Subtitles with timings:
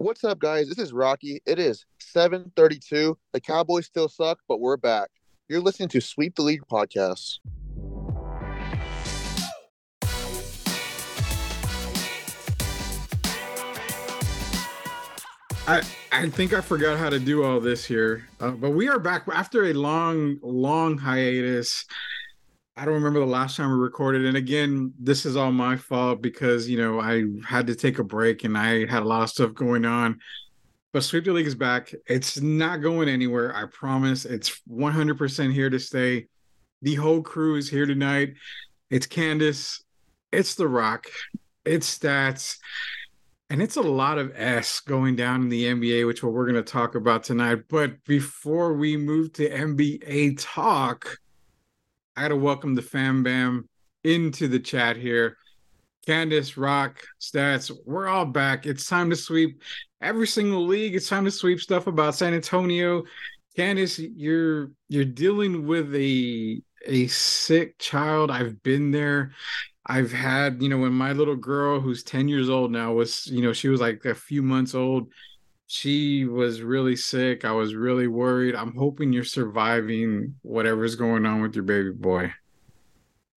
[0.00, 0.68] What's up, guys?
[0.68, 1.42] This is Rocky.
[1.44, 3.18] It is 7:32.
[3.32, 5.10] The Cowboys still suck, but we're back.
[5.48, 7.40] You're listening to Sweep the League podcast.
[15.66, 19.00] I I think I forgot how to do all this here, uh, but we are
[19.00, 21.84] back after a long, long hiatus.
[22.78, 26.22] I don't remember the last time we recorded, and again, this is all my fault
[26.22, 29.30] because you know I had to take a break and I had a lot of
[29.30, 30.20] stuff going on.
[30.92, 31.92] But Sweep the League is back.
[32.06, 33.54] It's not going anywhere.
[33.54, 34.24] I promise.
[34.24, 36.26] It's 100% here to stay.
[36.80, 38.34] The whole crew is here tonight.
[38.90, 39.82] It's Candice.
[40.32, 41.06] It's The Rock.
[41.64, 42.56] It's Stats
[43.50, 46.62] and it's a lot of S going down in the NBA, which what we're going
[46.62, 47.62] to talk about tonight.
[47.68, 51.18] But before we move to NBA talk,
[52.18, 53.68] I got to welcome the fam bam
[54.02, 55.36] into the chat here.
[56.04, 58.66] Candice, Rock, Stats, we're all back.
[58.66, 59.62] It's time to sweep
[60.02, 60.96] every single league.
[60.96, 63.04] It's time to sweep stuff about San Antonio.
[63.56, 68.32] Candice, you're you're dealing with a a sick child.
[68.32, 69.30] I've been there.
[69.86, 73.42] I've had, you know, when my little girl, who's 10 years old now, was, you
[73.42, 75.12] know, she was like a few months old.
[75.68, 77.44] She was really sick.
[77.44, 78.54] I was really worried.
[78.54, 82.32] I'm hoping you're surviving whatever's going on with your baby boy.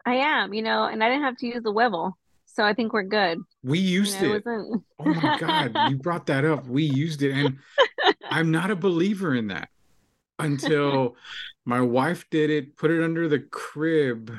[0.06, 2.14] I am, you know, and I didn't have to use the huevo.
[2.46, 3.40] So I think we're good.
[3.64, 4.44] We used you know, it.
[4.46, 5.92] it oh my God.
[5.92, 6.66] you brought that up.
[6.68, 7.34] We used it.
[7.34, 7.58] And
[8.30, 9.70] I'm not a believer in that
[10.40, 11.16] until
[11.66, 14.32] my wife did it, put it under the crib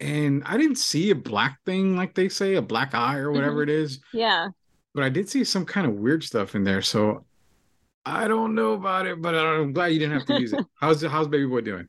[0.00, 3.62] and I didn't see a black thing like they say, a black eye or whatever
[3.62, 3.70] mm-hmm.
[3.70, 4.00] it is.
[4.12, 4.48] Yeah.
[4.94, 6.82] But I did see some kind of weird stuff in there.
[6.82, 7.24] So
[8.06, 10.64] I don't know about it, but I'm glad you didn't have to use it.
[10.80, 11.88] How's how's baby boy doing?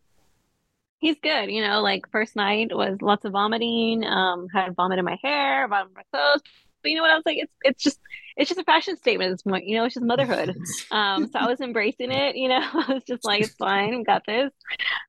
[0.99, 1.51] He's good.
[1.51, 4.03] You know, like first night was lots of vomiting.
[4.05, 6.41] Um, had vomit in my hair, vomit in my clothes.
[6.81, 7.11] But you know what?
[7.11, 7.99] I was like, it's it's just
[8.37, 9.65] it's just a fashion statement at this point.
[9.65, 10.55] You know, it's just motherhood.
[10.91, 12.35] Um, so I was embracing it.
[12.37, 14.51] You know, I was just like, it's fine, we got this.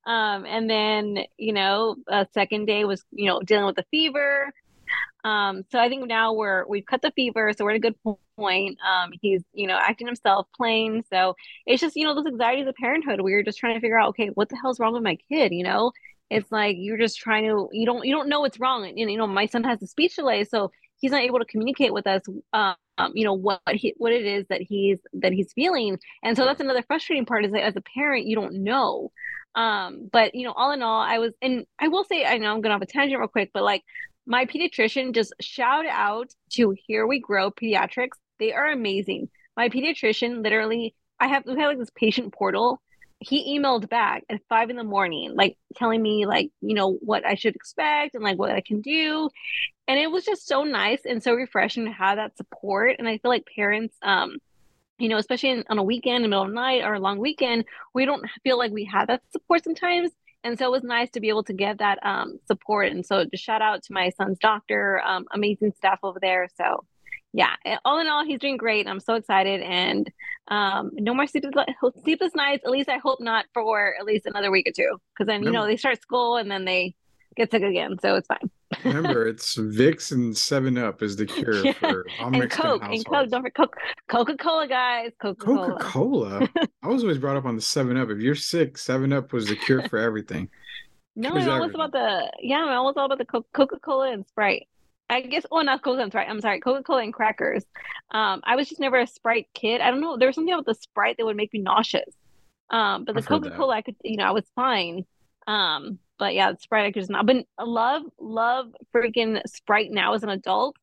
[0.07, 4.53] Um, and then you know, a second day was you know dealing with the fever.
[5.25, 7.97] Um, so I think now we're we've cut the fever, so we're at a good
[8.37, 8.79] point.
[8.87, 11.05] Um, he's you know acting himself, playing.
[11.11, 11.35] So
[11.67, 13.21] it's just you know those anxieties of parenthood.
[13.21, 15.53] We are just trying to figure out, okay, what the hell's wrong with my kid?
[15.53, 15.93] You know,
[16.31, 18.87] it's like you're just trying to you don't you don't know what's wrong.
[18.87, 21.93] And you know, my son has a speech delay, so he's not able to communicate
[21.93, 22.23] with us
[22.53, 22.77] um,
[23.15, 26.61] you know what he what it is that he's that he's feeling and so that's
[26.61, 29.11] another frustrating part is that as a parent you don't know
[29.55, 32.53] um but you know all in all i was and i will say i know
[32.53, 33.83] i'm gonna have a tangent real quick but like
[34.27, 40.43] my pediatrician just shout out to here we grow pediatrics they are amazing my pediatrician
[40.43, 42.81] literally i have we have like this patient portal
[43.21, 47.25] he emailed back at five in the morning, like telling me like, you know, what
[47.25, 49.31] I should expect and like what I can do.
[49.89, 52.97] And it was just so nice and so refreshing to have that support.
[52.99, 54.37] And I feel like parents, um,
[54.99, 57.01] you know, especially in, on a weekend, in the middle of the night or a
[57.01, 60.11] long weekend, we don't feel like we have that support sometimes.
[60.47, 62.93] And so it was nice to be able to get that um, support.
[62.93, 66.47] And so just shout out to my son's doctor, um, amazing staff over there.
[66.57, 66.85] So
[67.33, 68.87] yeah, all in all, he's doing great.
[68.87, 70.11] I'm so excited, and
[70.49, 71.53] um, no more sleepless
[72.03, 72.65] sleepless nights.
[72.65, 75.51] At least I hope not for at least another week or two, because then you
[75.51, 75.61] no.
[75.61, 76.95] know they start school and then they
[77.37, 78.51] get sick again, so it's fine.
[78.85, 81.73] Remember, it's Vicks and Seven Up is the cure yeah.
[81.73, 83.29] for all and Coke and Coke.
[83.29, 83.77] Don't forget Coke,
[84.09, 85.13] Coca Cola, guys.
[85.21, 85.67] Coca Cola.
[85.73, 86.49] Coca Cola.
[86.83, 88.11] I was always brought up on the Seven Up.
[88.11, 90.49] If you're sick, Seven Up was the cure for everything.
[91.19, 92.59] No, I'm about the yeah.
[92.59, 94.67] I'm always all about the Coca Cola and Sprite.
[95.09, 96.27] I guess oh not Coca, I'm sorry.
[96.27, 97.65] I'm sorry, Coca-Cola and crackers.
[98.11, 99.81] Um, I was just never a Sprite kid.
[99.81, 100.17] I don't know.
[100.17, 102.13] There was something about the Sprite that would make me nauseous.
[102.71, 105.07] Um, but the Coca-Cola I could you know, I was fine.
[105.47, 110.23] Um, but yeah, Sprite I could just not but love, love freaking Sprite now as
[110.23, 110.77] an adult,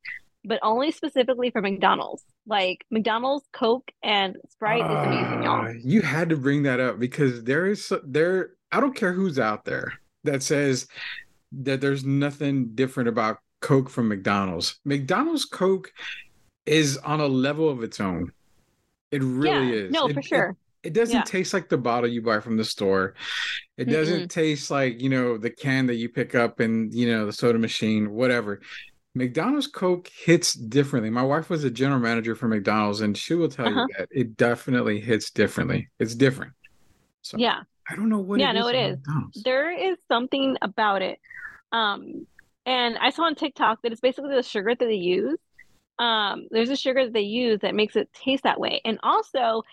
[0.45, 2.23] but only specifically for McDonald's.
[2.45, 5.67] Like McDonald's, Coke, and Sprite uh, is amazing, y'all.
[5.67, 9.39] Ah, you had to bring that up because there is there I don't care who's
[9.39, 10.87] out there that says
[11.51, 14.79] that there's nothing different about Coke from McDonald's.
[14.83, 15.93] McDonald's Coke
[16.65, 18.31] is on a level of its own.
[19.11, 19.91] It really yeah, is.
[19.91, 20.57] No, it, for sure.
[20.83, 21.23] It, doesn't yeah.
[21.23, 23.15] taste like the bottle you buy from the store.
[23.77, 27.09] It doesn't mm taste like, you know, the can that you pick up and, you
[27.09, 28.61] know, the soda machine, whatever.
[29.15, 31.09] McDonald's Coke hits differently.
[31.09, 33.87] My wife was a general manager for McDonald's and she will tell uh-huh.
[33.87, 35.89] you that it definitely hits differently.
[35.99, 36.53] It's different.
[37.21, 37.61] So yeah.
[37.89, 39.43] I don't know what yeah, no, it is.
[39.43, 41.19] There is something about it.
[41.71, 42.25] Um,
[42.65, 45.37] and I saw on TikTok that it's basically the sugar that they use.
[45.99, 48.81] Um, there's a sugar that they use that makes it taste that way.
[48.85, 49.63] And also,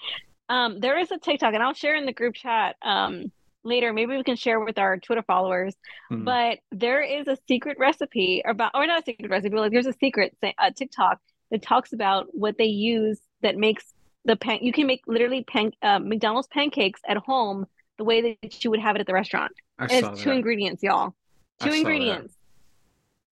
[0.51, 3.31] um, there is a TikTok, and I'll share in the group chat um,
[3.63, 3.93] later.
[3.93, 5.75] Maybe we can share with our Twitter followers.
[6.11, 6.25] Mm-hmm.
[6.25, 9.87] But there is a secret recipe about, or not a secret recipe, but like there's
[9.87, 11.21] a secret uh, TikTok
[11.51, 13.95] that talks about what they use that makes
[14.25, 14.59] the pan.
[14.61, 18.81] You can make literally pan uh, McDonald's pancakes at home the way that you would
[18.81, 19.53] have it at the restaurant.
[19.79, 20.37] I And it's two that.
[20.37, 21.15] ingredients, y'all.
[21.61, 21.77] I Two that.
[21.77, 22.35] ingredients.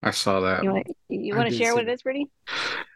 [0.02, 0.62] I saw that.
[0.62, 2.30] You want you want to share what it is, Brittany?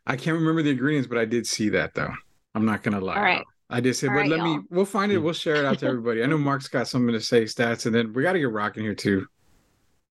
[0.06, 2.12] I can't remember the ingredients, but I did see that though.
[2.54, 3.16] I'm not gonna lie.
[3.16, 3.44] All right.
[3.72, 4.50] I did say, All but right, let me.
[4.52, 4.62] y'all.
[4.70, 5.19] We'll find it.
[5.19, 6.22] We'll share it out to everybody.
[6.22, 8.82] I know Mark's got something to say, stats, and then we got to get rocking
[8.84, 9.26] here too.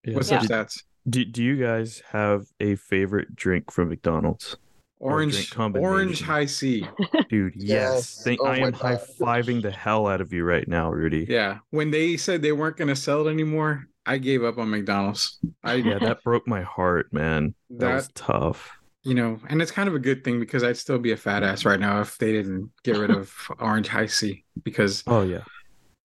[0.03, 0.15] Yeah.
[0.15, 0.37] What's Yeah.
[0.39, 0.81] up, stats?
[1.09, 4.55] Do, do you guys have a favorite drink from McDonald's?
[4.99, 5.89] Orange, combination.
[5.91, 6.85] orange Hi-C.
[7.29, 7.57] Dude, Yes.
[7.57, 8.21] yes.
[8.23, 11.25] Thank, Oh I am high fiving the hell out of you right now, Rudy.
[11.27, 11.57] Yeah.
[11.71, 15.39] When they said they weren't gonna sell it anymore, I gave up on McDonald's.
[15.63, 17.55] I Yeah, that broke my heart, man.
[17.71, 18.69] That, that was tough.
[19.03, 21.41] You know, and it's kind of a good thing because I'd still be a fat
[21.41, 25.41] ass right now if they didn't get rid of orange Hi-C because Oh yeah.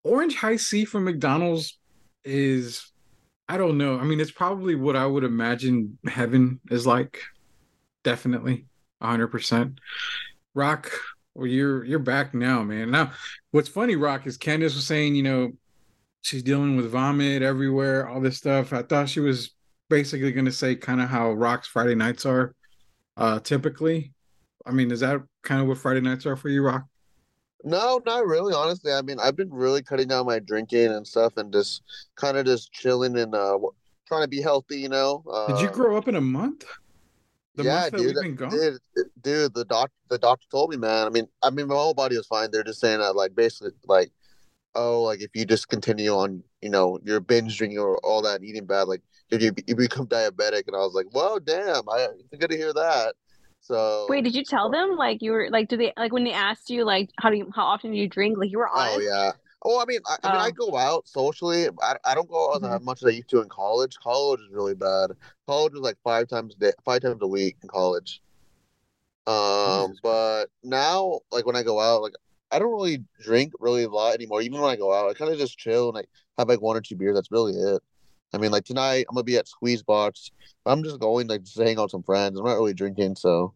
[0.03, 1.79] orange Hi-C from McDonald's
[2.25, 2.91] is
[3.49, 3.99] I don't know.
[3.99, 7.21] I mean, it's probably what I would imagine heaven is like.
[8.03, 8.67] Definitely,
[9.03, 9.79] hundred percent.
[10.55, 10.91] Rock,
[11.35, 12.91] well, you're you're back now, man.
[12.91, 13.13] Now,
[13.51, 15.53] what's funny, Rock, is Candice was saying, you know,
[16.23, 18.73] she's dealing with vomit everywhere, all this stuff.
[18.73, 19.51] I thought she was
[19.91, 22.55] basically going to say kind of how Rock's Friday nights are,
[23.17, 24.13] uh, typically.
[24.65, 26.87] I mean, is that kind of what Friday nights are for you, Rock?
[27.65, 28.55] No, not really.
[28.55, 31.83] Honestly, I mean, I've been really cutting down my drinking and stuff, and just
[32.17, 33.59] kind of just chilling and uh,
[34.07, 34.79] trying to be healthy.
[34.79, 35.25] You know.
[35.31, 36.65] Uh, Did you grow up in a month?
[37.57, 38.07] The yeah, month dude.
[38.07, 38.51] we've been gone.
[38.51, 38.79] Dude,
[39.23, 41.07] dude, the doc, the doctor told me, man.
[41.07, 42.51] I mean, I mean, my whole body was fine.
[42.51, 44.11] They're just saying that, like, basically, like,
[44.75, 48.45] oh, like if you just continue on, you know, your binge drinking or all that,
[48.45, 50.64] eating bad, like, you, you, you become diabetic.
[50.67, 53.14] And I was like, well, damn, I I'm good to hear that.
[53.61, 55.69] So Wait, did you tell them like you were like?
[55.69, 58.08] Do they like when they asked you like how do you how often do you
[58.08, 58.38] drink?
[58.38, 58.96] Like you were honest.
[58.96, 59.32] Oh yeah.
[59.64, 60.70] Oh, I mean, I, I mean, I Oh.
[60.70, 61.69] go out socially.
[61.82, 62.76] I, I don't go out Mhm.
[62.76, 63.96] as much as I used to in college.
[64.00, 65.11] College is really bad.
[65.49, 68.23] College was like five times a day, five times a week in college.
[69.26, 72.14] Um, but now, like when I go out, like
[72.52, 74.40] I don't really drink really a lot anymore.
[74.43, 76.08] Even when I go out, I kind of just chill and like
[76.38, 77.17] have like one or two beers.
[77.17, 77.82] That's really it.
[78.32, 80.31] I mean, like tonight I'm gonna be at Squeeze Box.
[80.67, 82.38] I'm just going like just to hang out with some friends.
[82.38, 83.55] I'm not really drinking, so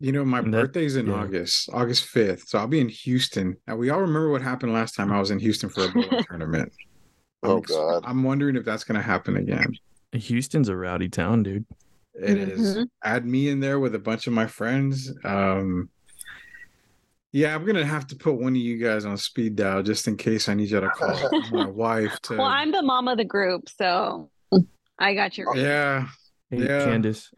[0.00, 1.14] You know, my birthday's in yeah.
[1.14, 2.46] August, August 5th.
[2.48, 3.56] So I'll be in Houston.
[3.66, 6.24] Now, we all remember what happened last time I was in Houston for a bowling
[6.30, 6.72] tournament.
[7.42, 8.04] I'm Oh, ex- God.
[8.06, 9.72] I'm wondering if that's going to happen again.
[10.12, 11.66] Houston's a rowdy town, dude.
[12.14, 12.76] It is.
[12.76, 12.86] Mhm.
[13.04, 15.12] Add me in there with a bunch of my friends.
[15.24, 15.88] Um,
[17.32, 20.08] yeah, I'm going to have to put one of you guys on speed dial just
[20.08, 22.36] in case I need you to call my wife to.
[22.38, 24.30] Well, I'm the mom of the group, so
[24.98, 25.56] I got your.
[25.56, 26.08] Yeah.
[26.50, 26.86] Hey, Yeah.
[26.86, 27.28] Candice.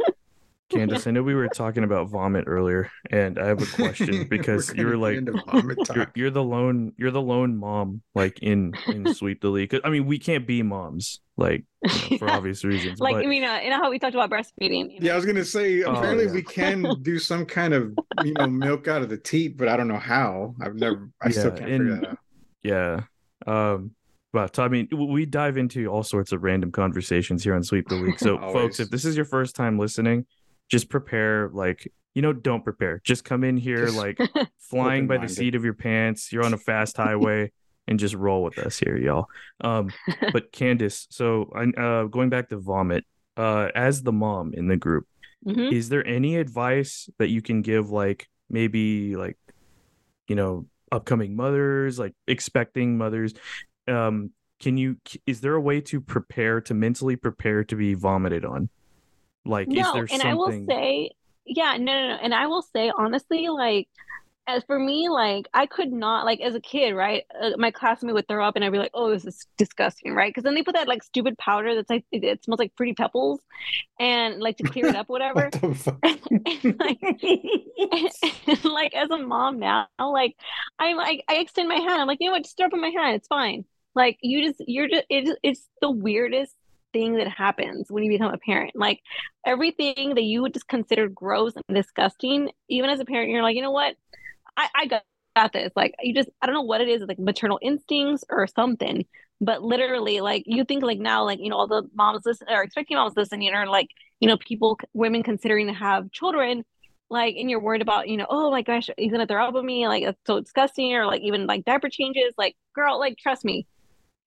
[0.71, 4.73] Candice, I know we were talking about vomit earlier, and I have a question because
[4.75, 8.73] you're like get into vomit you're, you're the lone you're the lone mom like in
[8.89, 9.71] in Sweep the League.
[9.71, 13.01] 'Cause, I mean, we can't be moms like you know, for obvious reasons.
[13.01, 14.93] like but I mean, uh, you know how we talked about breastfeeding.
[14.93, 15.07] you know?
[15.07, 16.33] Yeah, I was gonna say Oh, apparently yeah.
[16.33, 19.77] we can do some kind of you know milk out of the teat, but I
[19.77, 20.55] don't know how.
[20.63, 22.19] I've never I still Yeah, can't figure that out.
[22.63, 23.01] yeah,
[23.47, 23.91] um,
[24.33, 27.97] but I mean, we dive into all sorts of random conversations here on Sweep the
[27.97, 28.21] League.
[28.21, 30.25] So, folks, if this is your first time listening,
[30.71, 33.01] just prepare like you know, don't prepare.
[33.05, 34.19] Just come in here Just- like
[34.59, 36.33] flying by the seat of your pants.
[36.33, 37.53] You're on a fast highway,
[37.87, 39.27] and just roll with us here, y'all.
[39.61, 39.91] Um,
[40.33, 43.05] but Candice, so I uh going back to vomit,
[43.37, 45.07] uh, as the mom in the group,
[45.47, 45.73] Mhm.
[45.73, 49.39] is there any advice that you can give, like maybe like
[50.29, 53.35] you know, upcoming mothers, like expecting mothers?
[53.89, 54.97] Um, can you?
[55.27, 58.69] Is there a way to prepare to mentally prepare to be vomited on?
[59.45, 60.31] Like, is no, there and something?
[60.31, 61.11] I will say,
[61.47, 63.89] yeah, no, no, no, and I will say honestly, like,
[64.47, 67.25] as for me, like, I could not, like, as a kid, right?
[67.41, 70.31] Uh, my classmate would throw up, and I'd be like, "Oh, this is disgusting," right?
[70.31, 72.95] Because then they put that like stupid powder that's like it, it smells like fruity
[72.95, 73.41] pebbles,
[73.99, 75.51] and like to clear it up, whatever.
[75.61, 75.99] What the fuck?
[76.05, 80.37] And, like, like as a mom now, like
[80.79, 82.01] I'm like I extend my hand.
[82.01, 82.45] I'm like, you know what?
[82.45, 83.17] Just throw up in my hand.
[83.17, 83.65] It's fine.
[83.95, 86.55] Like you just you're just it's it's the weirdest
[86.93, 88.73] thing that happens when you become a parent.
[88.75, 89.01] Like
[89.45, 93.57] everything that you would just consider gross and disgusting, even as a parent, you're like,
[93.57, 93.97] you know what?
[94.57, 95.03] I, I got,
[95.53, 95.73] this.
[95.75, 99.07] Like you just I don't know what it is, like maternal instincts or something.
[99.41, 102.63] But literally, like you think like now, like you know, all the moms listen or
[102.63, 103.89] expecting moms listening, or like
[104.21, 106.63] you know, people, women considering to have children,
[107.09, 109.65] like, and you're worried about, you know, oh my gosh, he's gonna throw up on
[109.65, 113.45] me, like, that's so disgusting, or like even like diaper changes, like, girl, like, trust
[113.45, 113.67] me,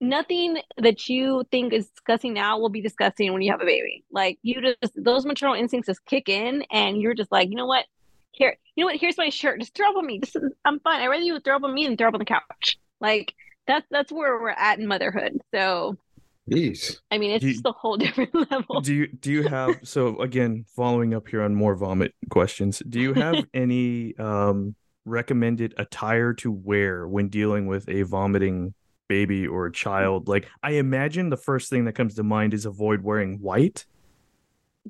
[0.04, 4.04] nothing that you think is disgusting now will be disgusting when you have a baby.
[4.12, 7.66] Like, you just those maternal instincts just kick in, and you're just like, you know
[7.66, 7.86] what,
[8.32, 10.20] here, you know what, here's my shirt, just throw up on me.
[10.20, 11.02] This is, I'm fine.
[11.02, 12.78] I'd rather you throw up on me than throw up on the couch.
[13.00, 13.34] Like,
[13.66, 15.40] that's that's where we're at in motherhood.
[15.54, 15.98] So
[16.52, 16.98] Jeez.
[17.10, 18.82] I mean, it's you- just a whole different level.
[18.82, 23.00] do you do you have so again following up here on more vomit questions do
[23.00, 28.74] you have any um recommended attire to wear when dealing with a vomiting
[29.08, 32.66] baby or a child like i imagine the first thing that comes to mind is
[32.66, 33.86] avoid wearing white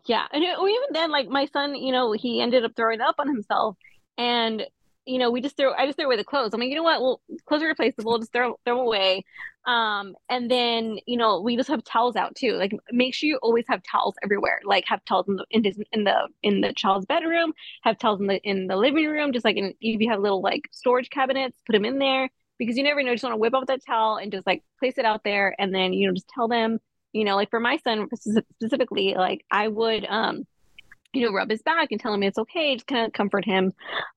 [0.06, 3.28] Yeah, and even then, like my son, you know, he ended up throwing up on
[3.28, 3.78] himself,
[4.18, 4.66] and
[5.06, 5.74] you know, we just throw.
[5.74, 6.54] I just throw away the clothes.
[6.54, 7.02] I'm like, you know what?
[7.02, 8.18] Well, clothes are replaceable.
[8.18, 9.24] Just throw throw 'em away.
[9.66, 12.54] Um, and then you know, we just have towels out too.
[12.54, 14.60] Like, make sure you always have towels everywhere.
[14.66, 17.54] Like, have towels in the in, his, in the in the child's bedroom.
[17.84, 19.32] Have towels in the in the living room.
[19.32, 22.78] Just like in, if you have little like storage cabinets, put them in there because
[22.78, 23.14] you never know.
[23.14, 25.74] Just want to whip out that towel and just like place it out there, and
[25.74, 26.80] then you know, just tell them
[27.14, 28.10] you know, like for my son
[28.60, 30.46] specifically, like I would, um,
[31.14, 33.72] you know, rub his back and tell him it's okay, just kind of comfort him.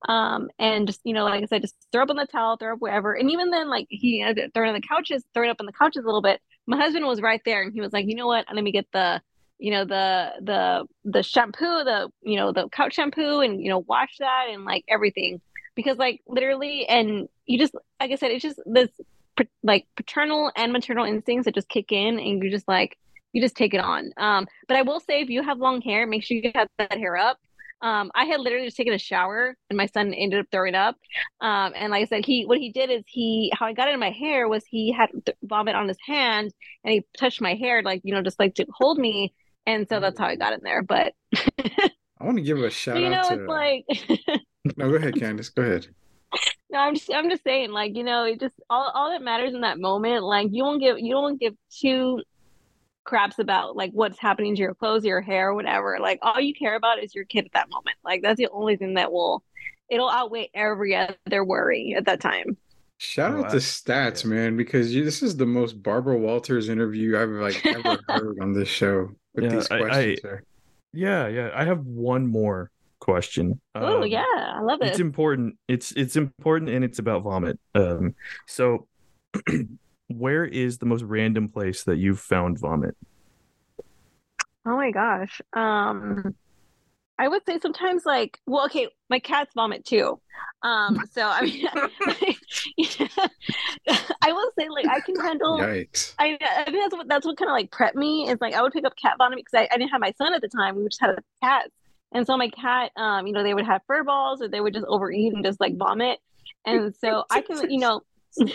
[0.09, 2.73] Um, and just, you know, like I said, just throw up on the towel, throw
[2.73, 3.13] up wherever.
[3.13, 5.67] And even then, like he had it thrown on the couches, throw it up on
[5.67, 6.41] the couches a little bit.
[6.65, 8.45] My husband was right there and he was like, you know what?
[8.51, 9.21] Let me get the,
[9.59, 13.79] you know, the, the, the shampoo, the, you know, the couch shampoo and, you know,
[13.87, 15.39] wash that and like everything.
[15.77, 18.89] Because like literally, and you just, like I said, it's just this
[19.63, 22.97] like paternal and maternal instincts that just kick in and you just like
[23.33, 24.11] you just take it on.
[24.17, 26.97] Um but i will say if you have long hair make sure you have that
[26.97, 27.37] hair up.
[27.81, 30.95] Um i had literally just taken a shower and my son ended up throwing up.
[31.41, 33.93] Um and like i said he what he did is he how i got it
[33.93, 36.51] in my hair was he had th- vomit on his hand
[36.83, 39.33] and he touched my hair like you know just like to hold me.
[39.67, 41.13] And so that's how i got in there but
[42.19, 43.47] I want to give a shout you know out it's to.
[43.47, 44.41] like
[44.75, 45.53] No, go ahead, Candice.
[45.53, 45.87] Go ahead.
[46.69, 49.53] No, I'm just I'm just saying, like, you know, it just all all that matters
[49.53, 52.21] in that moment, like you won't give you don't give two
[53.05, 55.97] craps about like what's happening to your clothes, your hair, whatever.
[56.01, 57.95] Like all you care about is your kid at that moment.
[58.03, 59.43] Like that's the only thing that will
[59.89, 62.57] it'll outweigh every other worry at that time.
[62.97, 64.31] Shout Oh, out to stats, yeah.
[64.31, 68.51] man, because you, this is the most Barbara Walters interview I've like ever heard on
[68.51, 70.19] this show with Yeah, these I- questions.
[70.19, 70.43] I- there.
[70.93, 72.71] yeah yeah i have one more
[73.07, 74.89] question Oh Um, yeah, I love it.
[74.89, 78.15] it's important it's it's important and it's about vomit um
[78.47, 78.87] so
[80.07, 82.95] where is the most random place that you've found vomit
[84.65, 85.41] Oh my gosh.
[85.53, 86.35] Um
[87.19, 90.19] I would say sometimes like well okay, my cats vomit too.
[90.63, 91.67] Um so I mean
[94.21, 96.13] I will say like I can handle Yikes.
[96.19, 98.61] I, I think that's what that's what kind of like prepped me is like I
[98.61, 100.75] would pick up cat vomit because I, I didn't have my son at the time.
[100.75, 101.69] We just had cats,
[102.13, 104.73] and so my cat, um, you know, they would have fur balls or they would
[104.73, 106.19] just overeat and just like vomit,
[106.65, 108.01] and so I can, you know,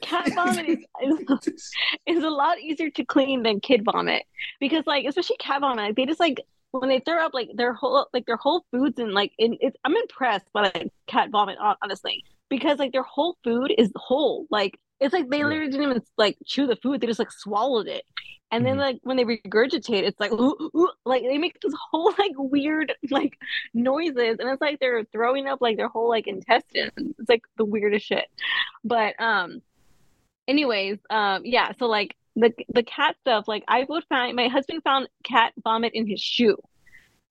[0.00, 1.70] cat vomit is, is
[2.06, 4.24] is a lot easier to clean than kid vomit.
[4.60, 6.40] Because like especially cat vomit, they just like
[6.72, 9.76] when they throw up like their whole like their whole foods and like in, it's
[9.84, 12.24] I'm impressed by like cat vomit honestly.
[12.48, 14.46] Because like their whole food is whole.
[14.50, 17.00] Like it's like they literally didn't even like chew the food.
[17.00, 18.04] They just like swallowed it.
[18.50, 18.80] And then Mhm.
[18.80, 22.92] like when they regurgitate it's like ooh, ooh, like they make this whole like weird
[23.10, 23.38] like
[23.74, 24.36] noises.
[24.38, 26.92] And it's like they're throwing up like their whole like intestines.
[26.96, 28.26] It's like the weirdest shit.
[28.84, 29.62] But um
[30.48, 34.82] anyways um yeah so like the the cat stuff like i would find my husband
[34.82, 36.56] found cat vomit in his shoe.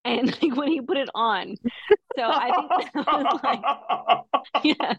[0.04, 1.56] And like when he put it on.
[2.18, 4.96] So i think that was like yeah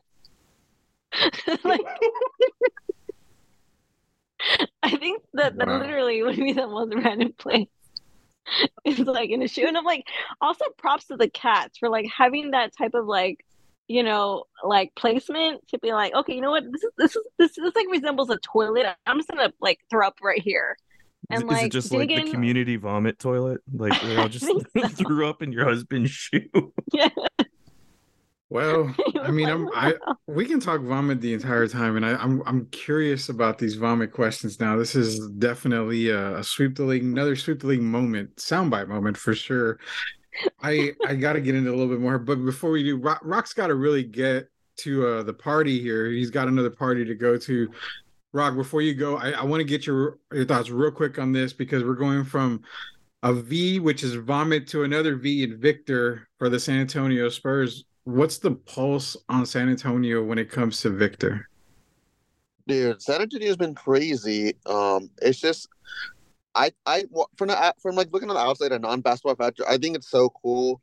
[1.65, 1.81] like
[4.83, 5.79] i think that that Wow.
[5.79, 7.69] literally would be the most random place
[8.85, 10.07] it's like in a shoe and i'm like
[10.41, 13.45] also props to the cats for like having that type of like
[13.89, 17.27] you know like placement to be like okay you know what this is this is
[17.39, 20.77] this, this like resembles a toilet i'm just gonna like throw up right here
[21.31, 23.61] Is, And, is it like, just like the community vomit toilet?
[23.73, 24.61] Like they all just so.
[24.89, 26.73] threw up in your husband's shoe.
[26.93, 27.09] yeah
[28.53, 29.95] Well, I mean, I'm I
[30.27, 34.13] we can talk vomit the entire time, and I, I'm I'm curious about these vomit
[34.13, 34.77] questions now.
[34.77, 39.17] This is definitely a, a sweep the league, another sweep the league moment, soundbite moment
[39.17, 39.79] for sure.
[40.63, 43.21] I I got to get into a little bit more, but before we do, Rock,
[43.23, 46.11] Rock's got to really get to uh, the party here.
[46.11, 47.71] He's got another party to go to.
[48.35, 51.33] Rock, before you go, I, I want to get your your thoughts real quick on
[51.33, 52.61] this because we're going from
[53.23, 57.85] a V, which is vomit, to another V in Victor for the San Antonio Spurs.
[58.05, 61.49] What's the pulse on San Antonio when it comes to Victor?
[62.67, 64.55] Dude, San Antonio's been crazy.
[64.67, 65.69] Um, it's just,
[66.55, 67.05] I, I,
[67.37, 70.81] from from like looking on the outside, a non-basketball factor, I think it's so cool.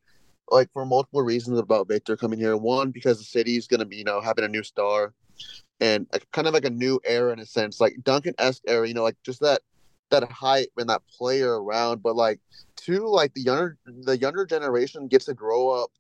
[0.51, 2.57] Like for multiple reasons about Victor coming here.
[2.57, 5.13] One, because the city's gonna be, you know, having a new star,
[5.79, 8.88] and a, kind of like a new era in a sense, like Duncan esque era.
[8.88, 9.61] You know, like just that
[10.09, 12.01] that hype and that player around.
[12.01, 12.39] But like,
[12.75, 15.91] two, like the younger the younger generation gets to grow up.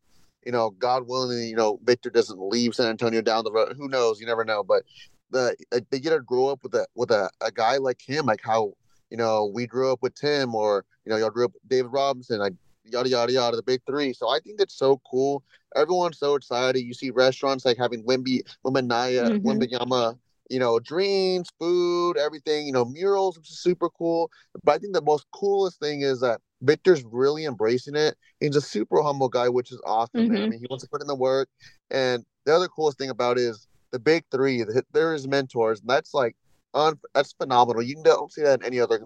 [0.45, 3.75] You know, God willing, you know, Victor doesn't leave San Antonio down the road.
[3.77, 4.19] Who knows?
[4.19, 4.63] You never know.
[4.63, 4.83] But
[5.31, 5.55] the
[5.91, 8.73] they get to grow up with a with a, a guy like him, like how
[9.09, 11.91] you know we grew up with Tim, or you know y'all grew up with David
[11.91, 12.53] Robinson, like
[12.85, 14.13] yada yada yada, the big three.
[14.13, 15.43] So I think that's so cool.
[15.75, 16.81] Everyone's so excited.
[16.81, 19.43] You see restaurants like having Wemby, Wimbanaya, Mhm.
[19.43, 20.17] Wimbayama,
[20.49, 24.31] you know, drinks, food, everything, you know, murals, which is super cool.
[24.63, 28.15] But I think the most coolest thing is that Victor's really embracing it.
[28.39, 30.31] He's a super humble guy, which is awesome, man.
[30.31, 30.49] I mm-hmm.
[30.51, 31.49] mean, he wants to put in the work.
[31.91, 35.79] And the other coolest thing about it is the big three, the- they're his mentors.
[35.79, 36.35] And that's like,
[36.73, 37.81] un, that's phenomenal.
[37.81, 39.01] You don't see that in any other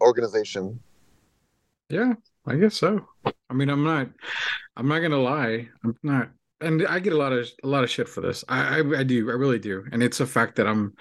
[0.00, 0.80] organization.
[1.88, 2.14] Yeah,
[2.46, 3.06] I guess so.
[3.24, 4.08] I mean, I'm not,
[4.76, 5.68] I'm not gonna lie.
[5.84, 6.28] I'm not,
[6.60, 8.44] and I get a lot of a lot of shit for this.
[8.48, 10.94] I, I, I do, I really do, and it's a fact that I'm,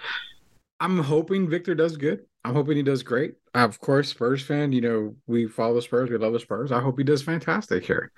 [0.80, 2.26] I'm hoping Victor does good.
[2.48, 3.36] I'm hoping he does great.
[3.54, 4.72] Of course, Spurs fan.
[4.72, 6.10] You know, we follow the Spurs.
[6.10, 6.72] We love the Spurs.
[6.72, 8.12] I hope he does fantastic here.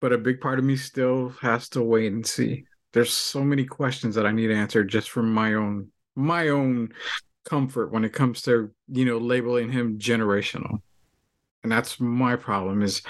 [0.00, 2.64] But a big part of me still has to wait and see.
[2.92, 6.92] There's so many questions that I need answered just from my own my own
[7.44, 10.80] comfort when it comes to you know labeling him generational
[11.62, 13.02] and that's my problem is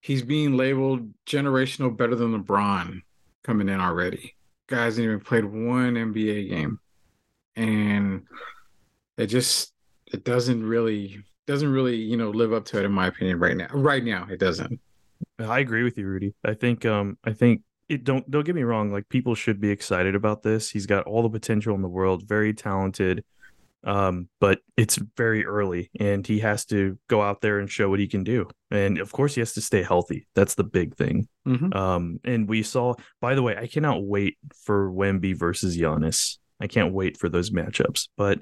[0.00, 3.00] he's being labeled generational better than LeBron
[3.42, 4.34] coming in already.
[4.66, 6.78] Guys, even played one NBA game,
[7.56, 8.22] and
[9.16, 9.72] it just
[10.12, 13.56] it doesn't really doesn't really you know live up to it in my opinion right
[13.56, 13.68] now.
[13.72, 14.80] Right now, it doesn't.
[15.38, 16.34] I agree with you, Rudy.
[16.44, 19.70] I think um I think it don't don't get me wrong, like people should be
[19.70, 20.70] excited about this.
[20.70, 23.24] He's got all the potential in the world, very talented.
[23.86, 27.98] Um, but it's very early and he has to go out there and show what
[28.00, 28.48] he can do.
[28.70, 30.26] And of course he has to stay healthy.
[30.34, 31.28] That's the big thing.
[31.46, 31.76] Mhm.
[31.76, 36.38] Um, and we saw by the way, I cannot wait for Wemby versus Giannis.
[36.60, 38.08] I can't wait for those matchups.
[38.16, 38.40] But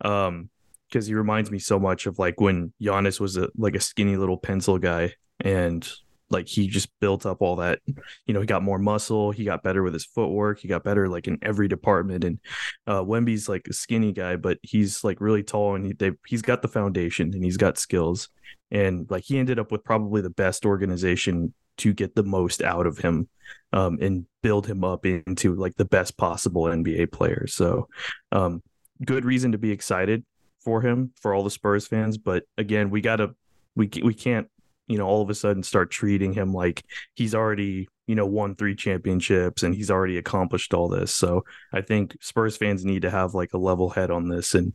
[0.00, 0.50] um
[0.88, 4.16] because he reminds me so much of like when Giannis was a like a skinny
[4.16, 5.90] little pencil guy and
[6.32, 7.80] like he just built up all that
[8.26, 11.08] you know he got more muscle he got better with his footwork he got better
[11.08, 12.38] like in every department and
[12.86, 16.42] uh wemby's like a skinny guy but he's like really tall and he, they, he's
[16.42, 18.30] got the foundation and he's got skills
[18.70, 22.86] and like he ended up with probably the best organization to get the most out
[22.86, 23.28] of him
[23.72, 27.88] um and build him up into like the best possible nba player so
[28.32, 28.62] um
[29.04, 30.24] good reason to be excited
[30.60, 33.34] for him for all the spurs fans but again we gotta
[33.74, 34.48] we, we can't
[34.92, 38.54] you know, all of a sudden start treating him like he's already, you know, won
[38.54, 41.12] three championships and he's already accomplished all this.
[41.12, 44.74] So I think Spurs fans need to have like a level head on this and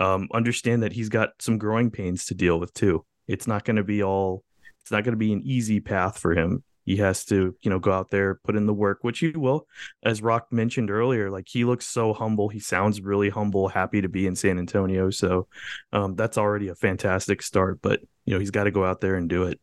[0.00, 3.04] um, understand that he's got some growing pains to deal with too.
[3.26, 4.42] It's not going to be all,
[4.82, 6.62] it's not going to be an easy path for him.
[6.84, 9.66] He has to, you know, go out there, put in the work, which he will.
[10.02, 12.48] As Rock mentioned earlier, like he looks so humble.
[12.48, 15.10] He sounds really humble, happy to be in San Antonio.
[15.10, 15.48] So
[15.92, 17.80] um, that's already a fantastic start.
[17.82, 19.60] But you know, he's got to go out there and do it.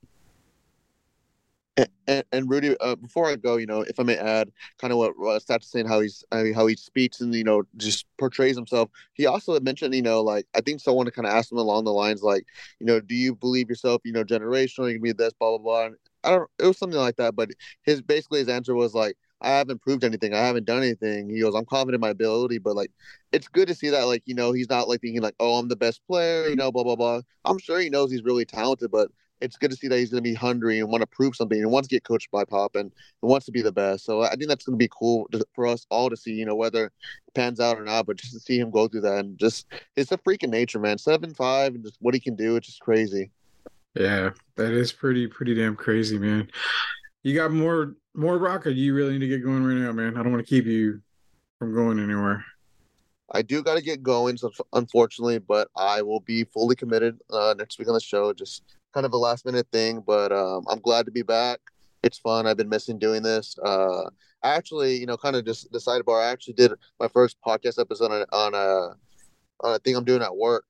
[1.77, 4.93] And, and, and Rudy, uh, before I go, you know, if I may add, kind
[4.93, 8.55] of what uh, Stats saying, how he's how he speaks and you know just portrays
[8.55, 8.89] himself.
[9.13, 11.91] He also mentioned, you know, like I think someone kind of asked him along the
[11.91, 12.45] lines, like,
[12.79, 15.57] you know, do you believe yourself, you know, generational, you can be this, blah blah
[15.57, 15.85] blah.
[15.87, 17.35] And I don't, it was something like that.
[17.35, 17.49] But
[17.83, 21.29] his basically his answer was like, I haven't proved anything, I haven't done anything.
[21.29, 22.91] He goes, I'm confident in my ability, but like,
[23.33, 25.67] it's good to see that, like, you know, he's not like thinking like, oh, I'm
[25.67, 27.21] the best player, you know, blah blah blah.
[27.43, 29.11] I'm sure he knows he's really talented, but
[29.41, 31.59] it's good to see that he's going to be hungry and want to prove something
[31.59, 34.05] and wants to get coached by Pop and, wants to be the best.
[34.05, 36.45] So I think that's going to be cool to, for us all to see, you
[36.45, 36.93] know, whether it
[37.33, 40.11] pans out or not, but just to see him go through that and just it's
[40.11, 40.97] a freaking nature, man.
[40.97, 43.31] Seven five and just what he can do, it's just crazy.
[43.95, 46.49] Yeah, that is pretty pretty damn crazy, man.
[47.23, 50.17] You got more more rock, or you really need to get going right now, man?
[50.17, 51.01] I don't want to keep you
[51.57, 52.45] from going anywhere.
[53.31, 57.55] I do got to get going, so unfortunately, but I will be fully committed uh,
[57.57, 58.33] next week on the show.
[58.33, 61.59] Just kind of a last minute thing, but um, I'm glad to be back.
[62.01, 62.47] It's fun.
[62.47, 63.57] I've been missing doing this.
[63.63, 64.03] Uh,
[64.41, 66.23] I actually, you know, kind of just the sidebar.
[66.23, 68.95] I actually did my first podcast episode on a, on a
[69.65, 70.65] on a thing I'm doing at work.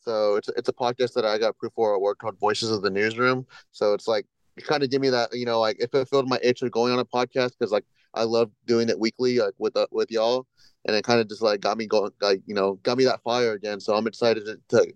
[0.00, 2.82] So it's it's a podcast that I got approved for at work called Voices of
[2.82, 3.46] the Newsroom.
[3.72, 6.28] So it's like it kind of give me that you know like if it filled
[6.28, 7.84] my itch of going on a podcast because like
[8.14, 10.46] I love doing it weekly like with uh, with y'all
[10.86, 13.22] and it kind of just like got me going like you know got me that
[13.22, 13.80] fire again.
[13.80, 14.92] So I'm excited to, to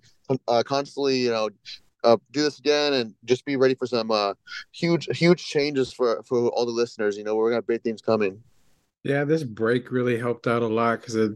[0.49, 1.51] uh, constantly you know
[2.05, 4.35] uh, do this again and just be ready for some uh,
[4.73, 7.17] huge huge changes for for all the listeners.
[7.17, 8.43] You know we're gonna big things coming.
[9.03, 11.33] Yeah, this break really helped out a lot because it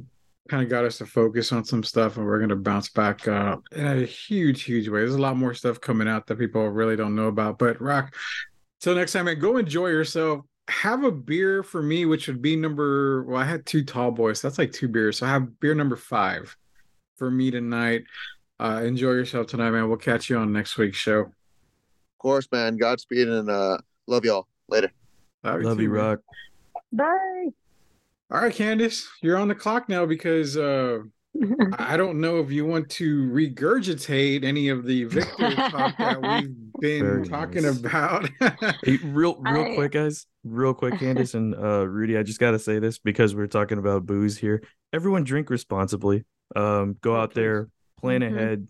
[0.49, 3.57] kind of got us to focus on some stuff, and we're gonna bounce back uh,
[3.73, 5.01] in a huge, huge way.
[5.01, 7.59] There's a lot more stuff coming out that people really don't know about.
[7.59, 8.15] But Rock,
[8.81, 10.45] till next time, man, go enjoy yourself.
[10.69, 13.25] Have a beer for me, which would be number.
[13.25, 15.19] Well, I had two tall boys, so that's like two beers.
[15.19, 16.57] So I have beer number five
[17.17, 18.05] for me tonight.
[18.61, 19.89] Uh, enjoy yourself tonight, man.
[19.89, 21.21] We'll catch you on next week's show.
[21.21, 21.33] Of
[22.19, 22.77] course, man.
[22.77, 24.47] Godspeed and uh, love y'all.
[24.69, 24.91] Later.
[25.43, 25.91] Love too, you.
[25.91, 26.21] Rock.
[26.93, 27.49] Bye.
[28.31, 31.01] All right, Candice, you're on the clock now because uh,
[31.79, 36.55] I don't know if you want to regurgitate any of the Victor talk that we've
[36.81, 37.79] been Very talking nice.
[37.79, 38.29] about.
[38.85, 40.27] Hey, real real I- quick, guys.
[40.45, 44.07] Real quick, Candice and uh Rudy, I just gotta say this because we're talking about
[44.07, 44.63] booze here.
[44.93, 46.25] Everyone drink responsibly.
[46.57, 47.69] Um, go Oh, out there,
[48.05, 48.37] plan Mhm.
[48.37, 48.69] ahead.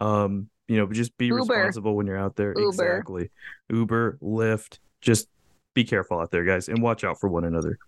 [0.00, 1.38] Um, you know, just be Uber.
[1.40, 2.50] responsible when you're out there.
[2.56, 2.68] Uber.
[2.68, 3.30] Exactly.
[3.70, 5.28] Uber, Lyft, just
[5.74, 7.78] be careful out there, guys, and watch out for one another.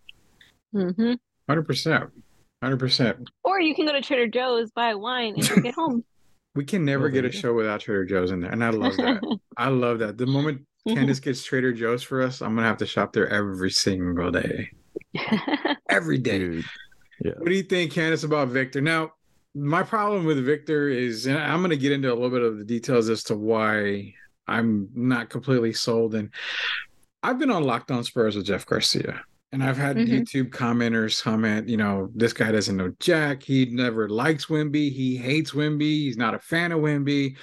[0.73, 1.15] hmm
[1.49, 2.11] Hundred percent,
[2.63, 3.31] hundred percent.
[3.43, 6.05] Or you can go to Trader Joe's, buy wine, and drink it home.
[6.55, 9.21] We can never get a show without Trader Joe's in there, and I love that.
[9.57, 10.19] I love that.
[10.19, 13.71] The moment Candice gets Trader Joe's for us, I'm gonna have to shop there every
[13.71, 14.71] single day.
[15.89, 16.39] Every day.
[16.39, 16.65] Dude.
[17.25, 17.33] Yeah.
[17.39, 18.81] What do you think, Candice, about Victor?
[18.81, 19.13] Now,
[19.55, 22.59] my problem with Victor is, and I'm going to get into a little bit of
[22.59, 24.15] the details as to why
[24.47, 26.15] I'm not completely sold.
[26.15, 26.33] And
[27.23, 30.09] I've been on Lockdown Spurs with Jeff Garcia, and I've had Mhm.
[30.09, 33.43] YouTube commenters comment, you know, this guy doesn't know Jack.
[33.43, 34.93] He never likes Wemby.
[34.93, 36.05] He hates Wemby.
[36.05, 37.37] He's not a fan of Wemby.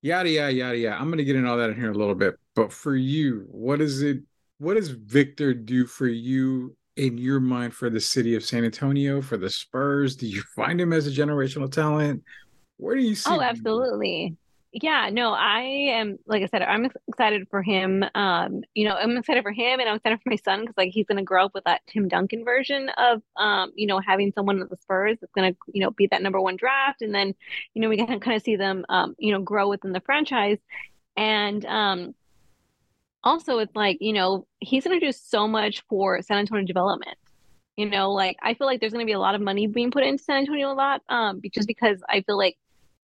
[0.00, 0.96] Yada yada yada yada.
[1.00, 2.36] I'm going to get into all that in here in a little bit.
[2.54, 4.22] But for you, what is it?
[4.58, 9.22] What does Victor do for you in your mind for the city of San Antonio,
[9.22, 10.16] for the Spurs?
[10.16, 12.22] Do you find him as a generational talent?
[12.76, 13.30] Where do you see?
[13.32, 14.36] Oh, absolutely.
[14.70, 18.04] Yeah, no, I am, like I said, I'm excited for him.
[18.14, 20.90] Um, you know, I'm excited for him and I'm excited for my son because like
[20.92, 24.60] he's gonna grow up with that Tim Duncan version of um, you know, having someone
[24.60, 27.34] at the Spurs that's gonna, you know, be that number one draft and then,
[27.72, 30.58] you know, we can kind of see them um, you know, grow within the franchise.
[31.16, 32.14] And um
[33.28, 37.16] also it's like, you know, he's gonna do so much for San Antonio development.
[37.76, 39.92] You know, like I feel like there's going to be a lot of money being
[39.92, 42.56] put into San Antonio a lot, um, just because I feel like,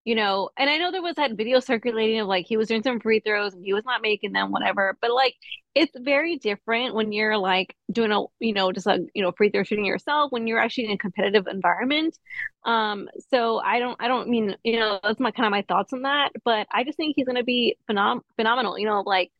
[0.05, 2.83] you know, and I know there was that video circulating of like he was doing
[2.83, 4.99] some free throws and he was not making them, whatever.
[5.01, 5.37] But like,
[5.77, 9.51] it's very different when you're like doing a, you know, just like you know, free
[9.51, 12.19] throw shooting yourself when you're actually in a competitive environment.
[12.65, 15.93] Um, so I don't, I don't mean, you know, that's my kind of my thoughts
[15.93, 16.31] on that.
[16.45, 18.77] But I just think he's going to be phenom- phenomenal.
[18.77, 19.31] You know, like.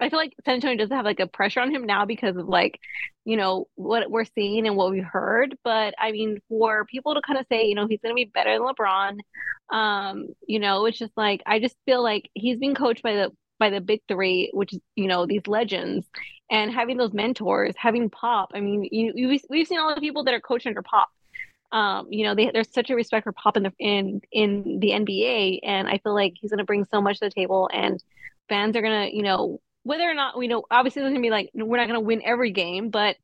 [0.00, 2.48] I feel like San Antonio doesn't have like a pressure on him now because of
[2.48, 2.80] like,
[3.24, 5.56] you know, what we're seeing and what we heard.
[5.62, 8.24] But I mean, for people to kind of say, you know, he's going to be
[8.24, 9.18] better than LeBron,
[9.70, 13.30] um, you know, it's just like I just feel like he's being coached by the
[13.58, 16.06] by the big three, which is you know these legends,
[16.50, 18.50] and having those mentors, having Pop.
[18.54, 21.08] I mean, you, you we've seen all the people that are coached under Pop.
[21.72, 24.90] Um, you know, they, there's such a respect for Pop in the in in the
[24.90, 28.02] NBA, and I feel like he's going to bring so much to the table, and
[28.48, 31.50] fans are to, you know, whether or not we know, obviously, there's to be like
[31.54, 33.16] we're not to win every game, but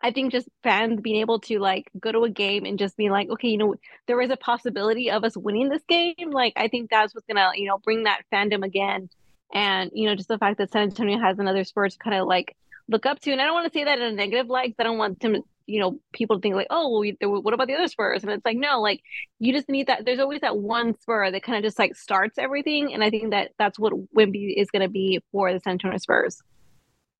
[0.00, 3.10] I think just fans being able to like go to a game and just be
[3.10, 3.74] like, okay, you know,
[4.06, 6.30] there is a possibility of us winning this game.
[6.30, 9.08] Like, I think that's what's gonna, you know, bring that fandom again.
[9.52, 12.56] And you know, just the fact that San Antonio has another sport kind of like
[12.88, 13.32] look up to.
[13.32, 15.20] And I don't want to say that in a negative light, 'cause I don't want
[15.20, 18.24] them, to, you know, people think like, oh, well, we, what about the other Spurs?
[18.24, 19.02] And it's like, no, like
[19.38, 20.04] you just need that.
[20.04, 22.94] There's always that one Spur that kind of just like starts everything.
[22.94, 26.38] And I think that that's what Wemby is gonna be for the San Antonio Spurs.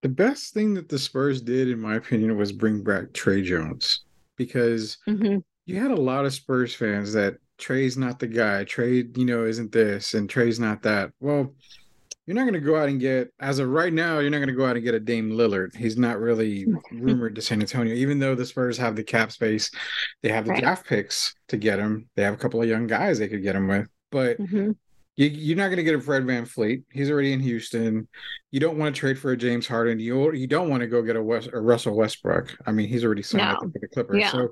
[0.01, 4.05] The best thing that the Spurs did, in my opinion, was bring back Tre Jones
[4.37, 8.63] because hmm you had a lot of Spurs fans that Tre's not the guy.
[8.65, 11.11] Tre, you know, isn't this, and Tre's not that.
[11.21, 11.55] Well,
[12.29, 14.49] you're not going to go out and get, as of right now, you're not going
[14.49, 15.75] to go out and get a Dame Lillard.
[15.75, 19.71] He's not really rumored to San Antonio, even though the Spurs have the cap space.
[20.21, 20.61] They have the Right.
[20.61, 22.07] draft picks to get him.
[22.15, 23.87] They have a couple of young guys they could get him with.
[24.11, 24.73] But hmm
[25.15, 26.83] you, you're not going to get a Fred VanVleet.
[26.93, 28.07] He's already in Houston.
[28.51, 29.99] You don't want to trade for a James Harden.
[29.99, 32.55] You you don't want to go get a, West, a Russell Westbrook.
[32.67, 33.57] I mean, he's already signed No.
[33.59, 34.19] think, with the Clippers.
[34.19, 34.31] Yeah.
[34.31, 34.49] So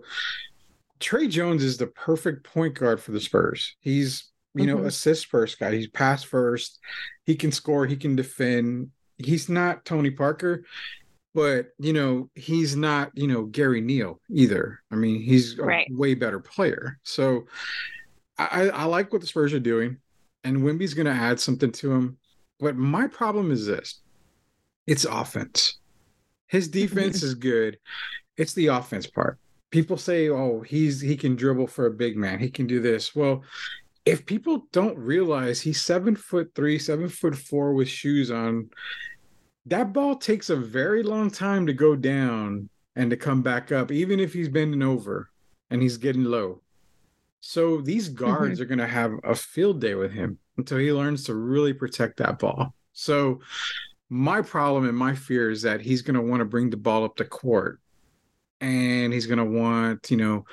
[1.00, 3.76] Tre Jones is the perfect point guard for the Spurs.
[3.82, 4.86] He's you know Mhm.
[4.88, 5.76] assist first guy.
[5.76, 6.80] He's pass first.
[7.26, 7.86] He can score.
[7.86, 8.92] He can defend.
[9.18, 10.64] He's not Tony Parker,
[11.34, 14.80] but you know he's not you know Gary Neal either.
[14.92, 15.88] I mean, he's a Right.
[15.92, 17.00] way better player.
[17.04, 17.48] So
[18.38, 19.98] I, I like what the Spurs are doing,
[20.44, 22.18] and Wemby's going to add something to him.
[22.60, 24.02] But my problem is this:
[24.86, 25.80] it's offense.
[26.48, 27.78] His defense is good.
[28.38, 29.40] It's the offense part.
[29.72, 32.40] People say, "Oh, he's he can dribble for a big man.
[32.40, 33.44] He can do this." Well,
[34.08, 38.70] if people don't realize he's seven foot three, seven foot four with shoes on,
[39.66, 43.92] that ball takes a very long time to go down and to come back up,
[43.92, 45.30] even if he's bending over
[45.70, 46.62] and he's getting low.
[47.42, 48.62] So these guards mm-hmm.
[48.64, 52.18] are going to have a field day with him until he learns to really protect
[52.18, 52.74] that ball.
[52.94, 53.42] So
[54.10, 57.04] my problem and my fear is that he's going to want to bring the ball
[57.04, 57.82] up the court
[58.62, 60.46] and he's going to want, you know,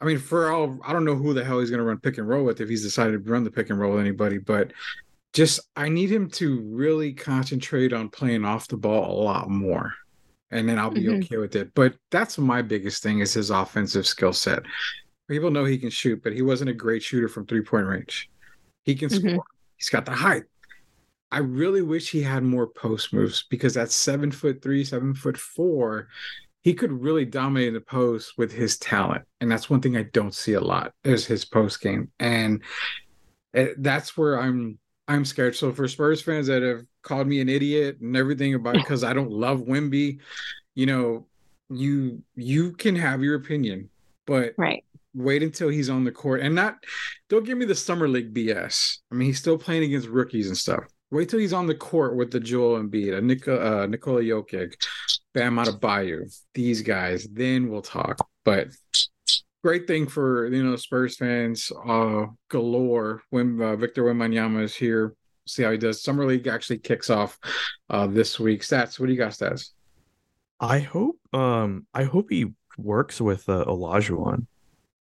[0.00, 2.18] I mean, for all, I don't know who the hell he's going to run pick
[2.18, 4.72] and roll with if he's decided to run the pick and roll with anybody, but
[5.32, 9.92] just I need him to really concentrate on playing off the ball a lot more.
[10.50, 11.22] and then I'll be Mhm.
[11.22, 11.74] okay with it.
[11.74, 14.62] But that's my biggest thing is his offensive skill set.
[15.28, 18.30] People know he can shoot, but he wasn't a great shooter from three point range.
[18.84, 19.32] He can Mhm.
[19.32, 19.44] score.
[19.76, 20.44] He's got the height.
[21.30, 25.36] I really wish he had more post moves because that's seven foot three, seven foot
[25.36, 26.08] four,
[26.62, 29.24] he could really dominate the post with his talent.
[29.40, 32.10] And that's one thing I don't see a lot is his post game.
[32.18, 32.62] And
[33.54, 35.56] eh, that's where I'm I'm scared.
[35.56, 39.14] So for Spurs fans that have called me an idiot and everything about because I
[39.14, 40.18] don't love Wemby,
[40.74, 41.26] you know,
[41.70, 43.90] you you can have your opinion,
[44.26, 44.84] but Right.
[45.14, 46.76] wait until he's on the court and not
[47.28, 48.98] don't give me the summer league BS.
[49.10, 50.84] I mean, he's still playing against rookies and stuff.
[51.10, 54.74] Wait till he's on the court with the Joel Embiid, a Nika, uh, Nikola Jokic,
[55.34, 57.26] Bam Adebayo, these guys.
[57.30, 58.26] Then we'll talk.
[58.44, 58.68] But
[59.62, 65.14] great thing for you know Spurs fans uh, galore when uh, Victor Wembanyama is here.
[65.46, 66.02] See how he does.
[66.02, 67.38] Summer league actually kicks off
[67.88, 68.62] uh, this week.
[68.62, 68.98] Stats.
[68.98, 69.70] What do you got, stats?
[70.60, 74.46] I hope um I hope he works with uh, Olajuwon.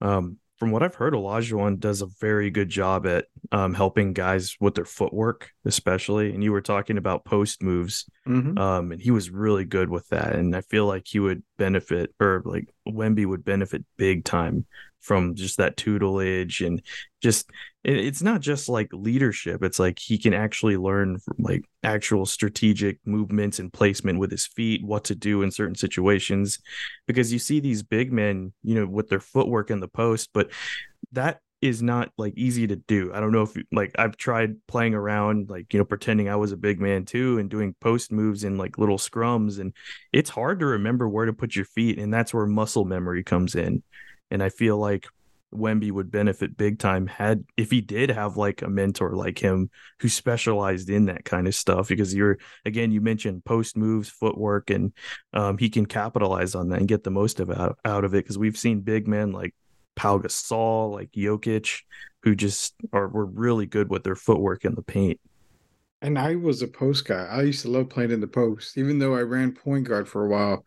[0.02, 4.56] Um from what I've heard Olajuwon does a very good job at um helping guys
[4.60, 8.58] with their footwork especially and you were talking about post moves Mm-hmm.
[8.58, 12.14] um and he was really good with that and I feel like he would benefit
[12.20, 14.66] or like Wemby would benefit big time
[15.00, 16.82] from just that tutelage and
[17.22, 17.50] just
[17.84, 22.26] it, it's not just like leadership it's like he can actually learn from like actual
[22.26, 26.60] strategic movements and placement with his feet what to do in certain situations.
[27.06, 30.50] Because you see these big men you know with their footwork in the post but
[31.12, 33.12] that is not like easy to do.
[33.14, 36.52] I don't know if like i've tried playing around like you know pretending i was
[36.52, 39.74] a big man too and doing post moves in like little scrums and
[40.14, 43.56] it's hard to remember where to put your feet and that's where muscle memory comes
[43.56, 43.84] in.
[44.30, 45.08] And i feel like
[45.54, 49.70] Wemby would benefit big time had if he did have like a mentor like him
[50.00, 54.70] who specialized in that kind of stuff because you're again you mentioned post moves footwork
[54.70, 54.92] and
[55.34, 58.24] um, he can capitalize on that and get the most of out, out of it
[58.24, 59.56] because we've seen big men like
[59.98, 61.82] Pau Gasol like Jokic
[62.24, 65.20] who just are were really good with their footwork in the paint
[66.02, 67.26] And I was a post guy.
[67.26, 70.26] I used to love playing in the post, even though I ran point guard for
[70.26, 70.66] a while.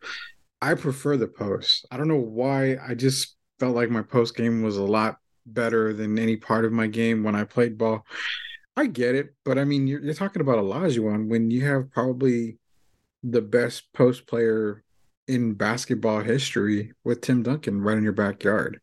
[0.61, 1.85] I prefer the post.
[1.91, 2.77] I don't know why.
[2.77, 6.73] I just felt like my post game was a lot better than any part of
[6.73, 8.05] my game when I played ball.
[8.75, 12.59] I get it, but I mean, you're, you're talking about Olajuwon when you have probably
[13.23, 14.83] the best post player
[15.27, 18.81] in basketball history with Tim Duncan right in your backyard.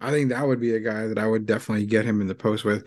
[0.00, 2.34] I think that would be a guy that I would definitely get him in the
[2.34, 2.86] post with.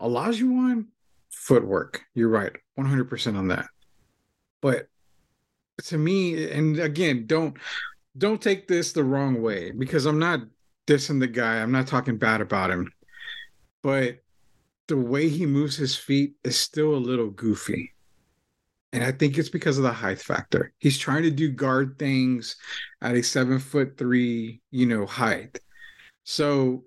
[0.00, 0.86] Olajuwon,
[1.30, 2.02] footwork.
[2.14, 3.66] You're right, 100% on that.
[4.60, 4.88] But
[5.84, 7.56] to me, and again, don't
[8.16, 10.40] don't take this the wrong way because I'm not
[10.86, 11.60] dissing the guy.
[11.60, 12.92] I'm not talking bad about him.
[13.82, 14.18] But
[14.88, 17.92] the way he moves his feet is still a little goofy.
[18.92, 20.72] And I think it's because of the height factor.
[20.78, 22.56] He's trying to do guard things
[23.00, 25.58] at a seven foot three, you know, height.
[26.24, 26.84] So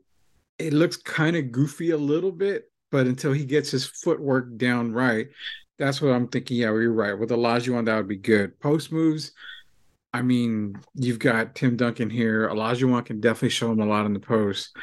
[0.58, 4.93] it looks kind of goofy a little bit, but until he gets his footwork down
[4.93, 5.28] right,
[5.78, 6.58] that's what I'm thinking.
[6.58, 7.17] Yeah, you're right.
[7.17, 8.60] With Olajuwon, that would be good.
[8.60, 9.34] Post moves,
[10.13, 12.48] I mean, you've got Tim Duncan here.
[12.48, 14.74] Olajuwon can definitely show him a lot in the post.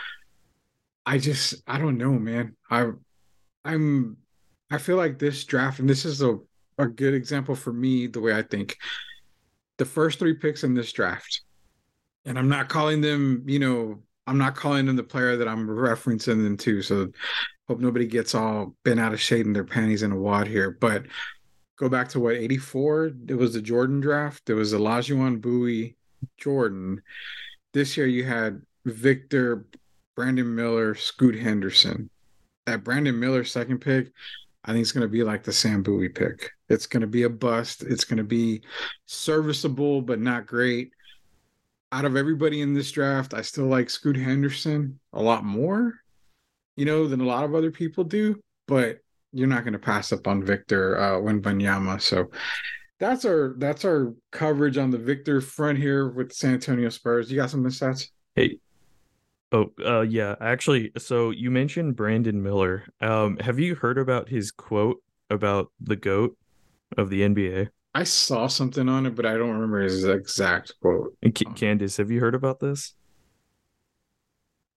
[1.07, 2.55] I just, I don't know, man.
[2.71, 2.91] I,
[3.65, 4.19] I'm,
[4.71, 6.39] I feel like this draft, and this is a,
[6.77, 8.77] a good example for me, the way I think.
[9.79, 11.41] The first three picks in this draft,
[12.27, 15.67] and I'm not calling them, you know, I'm not calling them the player that I'm
[15.67, 16.83] referencing them to.
[16.83, 17.09] So
[17.69, 20.71] hope nobody gets all bent out of shape in their panties in a wad here.
[20.71, 21.07] But
[21.77, 24.47] go back to what 84 it was the jordan draft.
[24.47, 25.97] There was Olajuwon bowie
[26.37, 27.03] jordan.
[27.73, 29.67] This year you had victor
[30.15, 32.09] brandon miller scoot henderson.
[32.67, 34.13] That brandon miller second pick
[34.65, 36.51] i think it's going to be like the sam bowie pick.
[36.69, 37.83] It's going to be a bust.
[37.83, 38.63] It's going to be
[39.07, 40.93] serviceable but not great
[41.93, 45.95] out of everybody in this draft i still like scoot henderson a lot more
[46.77, 48.99] you know than a lot of other people do but
[49.33, 52.01] you're not going to pass up on Victor uh, Wembanyama.
[52.01, 52.31] So
[53.01, 57.31] that's our that's our coverage on the Victor front here with San Antonio Spurs.
[57.31, 58.09] You got some stats?
[58.35, 58.59] Hey.
[59.55, 62.85] Oh, uh yeah, actually, so you mentioned Brandon Miller.
[63.01, 66.37] Um have you heard about his quote about the GOAT
[66.97, 67.69] of the NBA?
[67.95, 71.17] I saw something on it, but I don't remember his exact quote.
[71.23, 72.95] And Ca- Candice, have you heard about this?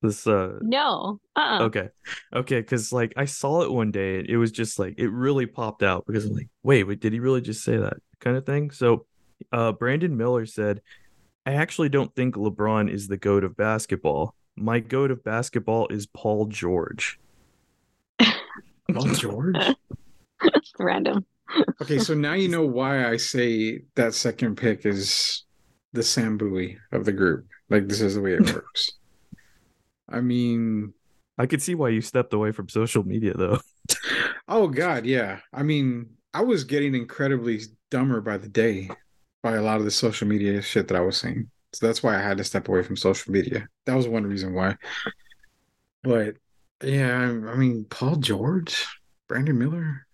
[0.01, 1.19] This uh No.
[1.35, 1.63] Uh-uh.
[1.63, 1.89] okay.
[2.33, 4.23] Okay, cuz like I saw it one day.
[4.27, 7.19] It was just like it really popped out because I'm like, "Wait, wait, did he
[7.19, 8.71] really just say that?" kind of thing.
[8.71, 9.05] So,
[9.51, 10.81] uh Brandon Miller said,
[11.45, 14.35] "I actually don't think LeBron is the GOAT of basketball.
[14.57, 17.19] My GOAT of basketball is Paul George."
[18.91, 19.55] Paul George.
[20.79, 21.25] Random.
[21.81, 25.43] Okay, so now you know why I say that second pick is
[25.93, 27.47] the Sam Bowie of the group.
[27.69, 28.91] Like this is the way it works.
[30.09, 30.93] I mean,
[31.37, 33.59] I could see why you stepped away from social media though.
[34.47, 35.39] oh god, yeah.
[35.53, 38.89] I mean, I was getting incredibly dumber by the day
[39.41, 41.49] by a lot of the social media shit that I was seeing.
[41.73, 43.67] So that's why I had to step away from social media.
[43.85, 44.77] That was one reason why.
[46.03, 46.35] But
[46.83, 48.85] yeah, I, I mean, Paul George,
[49.27, 50.04] Brandon Miller,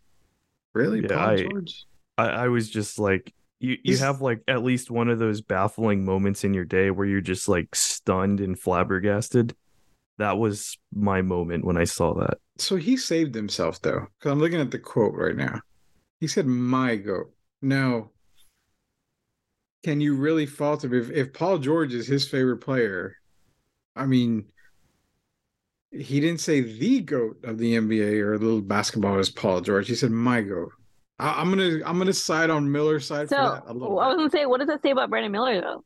[0.74, 1.86] really, Yeah, Paul I- George.
[2.18, 6.04] I, I was just like you, you have like at least one of those baffling
[6.04, 9.56] moments in your day where you're just like stunned and flabbergasted.
[10.18, 12.38] That was my moment when I saw that.
[12.58, 15.62] So he saved himself though, because I'm looking at the quote right now.
[16.20, 18.12] He said, "My goat." Now,
[19.84, 23.16] can you really fault him if if Paul George is his favorite player?
[23.96, 24.46] I mean,
[25.92, 29.88] he didn't say the goat of the NBA or little basketball is Paul George.
[29.88, 30.72] He said, "My goat."
[31.20, 34.08] I, I'm gonna I'm gonna side on Miller's side So for that a little I
[34.08, 35.84] was gonna say, what does that say about Brandon Miller though?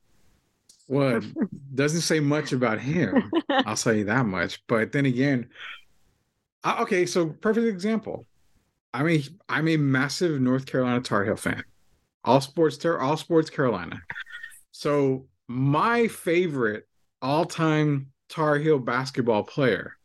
[0.87, 1.21] Well,
[1.75, 3.31] doesn't say much about him.
[3.49, 4.61] I'll tell you that much.
[4.67, 5.49] But then again,
[6.63, 8.25] I, okay, so perfect example.
[8.93, 11.63] I'm a I'm a massive North Carolina Tar Heel fan.
[12.23, 14.01] All sports all sports Carolina.
[14.71, 16.87] So my favorite
[17.21, 19.97] all-time Tar Heel basketball player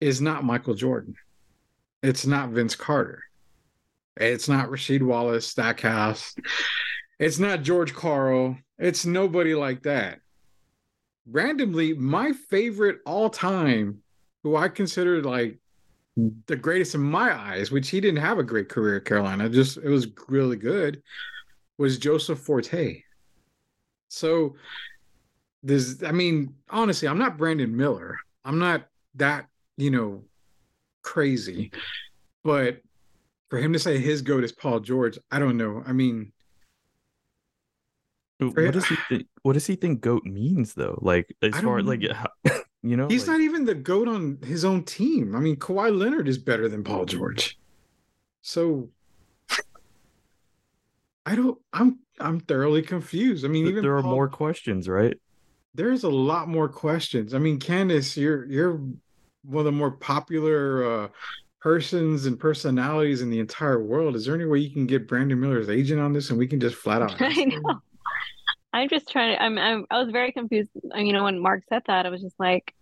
[0.00, 1.14] is not Michael Jordan.
[2.02, 3.22] It's not Vince Carter.
[4.16, 6.34] It's not Rasheed Wallace, Stackhouse.
[7.18, 8.58] It's not George Karl.
[8.78, 10.20] It's nobody like that
[11.26, 14.02] randomly my favorite all time
[14.42, 15.58] who i consider like
[16.46, 19.78] the greatest in my eyes which he didn't have a great career at carolina just
[19.78, 21.02] it was really good
[21.78, 23.02] was joseph forte
[24.08, 24.54] so
[25.64, 29.46] this i mean honestly i'm not brandon miller i'm not that
[29.76, 30.22] you know
[31.02, 31.72] crazy
[32.44, 32.80] but
[33.50, 36.30] for him to say his goat is paul george i don't know i mean
[38.38, 39.26] What does he think?
[39.42, 40.98] What does he think goat means though?
[41.00, 42.02] Like as far like
[42.82, 45.34] you know, He's like- not even the goat on his own team.
[45.34, 47.56] I mean, Kawhi Leonard is better than Paul George.
[48.42, 48.90] So
[51.24, 53.44] I don't I'm I'm thoroughly confused.
[53.44, 55.16] I mean, even there are Paul- more questions, right?
[55.74, 57.34] There's a lot more questions.
[57.34, 58.80] I mean, Candice, you're you're
[59.42, 61.08] one of the more popular uh
[61.60, 64.14] persons and personalities in the entire world.
[64.16, 66.60] Is there any way you can get Brandon Miller's agent on this and we can
[66.60, 67.80] just flat out I know.
[68.72, 69.42] I'm just trying to.
[69.42, 69.86] I'm, I'm.
[69.90, 70.68] I was very confused.
[70.96, 72.74] You know, when Mark said that, I was just like,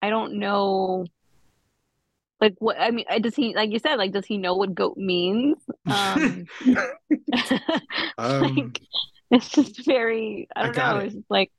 [0.00, 1.06] I don't know.
[2.40, 2.76] Like what?
[2.78, 3.54] I mean, does he?
[3.54, 5.56] Like you said, like does he know what goat means?
[5.86, 6.46] Um,
[8.18, 8.80] Um, like
[9.30, 10.48] it's just very.
[10.54, 11.00] I I don't got know.
[11.00, 11.06] it.
[11.06, 11.50] It's just like.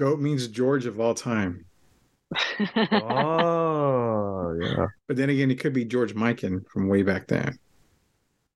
[0.00, 1.66] Goat means George of all time.
[2.90, 4.86] oh yeah.
[5.06, 7.58] But then again, it could be George Mikan from way back then.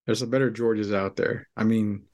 [0.06, 1.46] There's a better Georges out there.
[1.54, 2.04] I mean,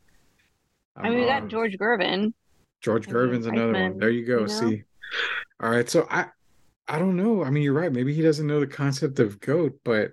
[0.96, 2.32] I mean, we got um, George Gervin.
[2.80, 3.98] George I mean, Gervin's another one.
[3.98, 4.40] There you go.
[4.40, 4.46] you know?
[4.46, 4.82] See,
[5.62, 5.88] all right.
[5.88, 6.26] So I,
[6.88, 7.44] I don't know.
[7.44, 7.92] I mean, you're right.
[7.92, 10.10] Maybe he doesn't know the concept of goat, but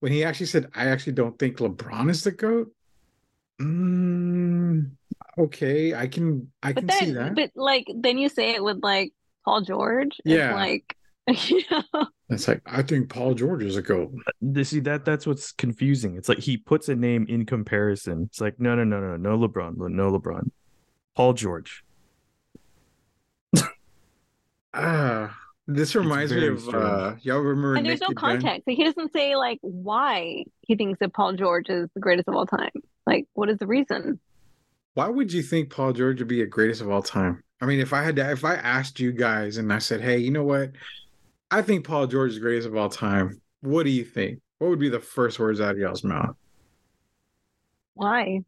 [0.00, 2.72] when he actually said, "I actually don't think LeBron is the goat,"
[3.60, 4.90] mm,
[5.38, 7.34] okay, I can, I But can see that.
[7.34, 9.12] but like, then you say it with like
[9.44, 10.16] Paul George.
[10.24, 10.54] It's Yeah.
[10.54, 10.96] like,
[11.28, 14.12] you know, It's like I think Paul George is a goat.
[14.40, 16.16] You see that that's what's confusing.
[16.16, 18.24] It's like he puts a name in comparison.
[18.24, 20.50] It's like no, no, no, no, no LeBron, no LeBron,
[21.16, 21.84] Paul George.
[24.72, 26.74] Ah, this reminds me of strange.
[26.74, 28.40] uh, y'all remember and there's no Naked Ben?
[28.40, 28.66] context.
[28.66, 32.34] Like, he doesn't say like why he thinks that Paul George is the greatest of
[32.34, 32.70] all time.
[33.06, 34.18] Like, what is the reason?
[34.94, 37.42] Why would you think Paul George would be a greatest of all time?
[37.60, 40.18] I mean, if I had to, if I asked you guys and I said, "Hey,
[40.18, 40.72] you know what?
[41.50, 44.40] I think Paul George is the greatest of all time." What do you think?
[44.58, 46.34] What would be the first words out of y'all's mouth?
[47.94, 48.42] Why?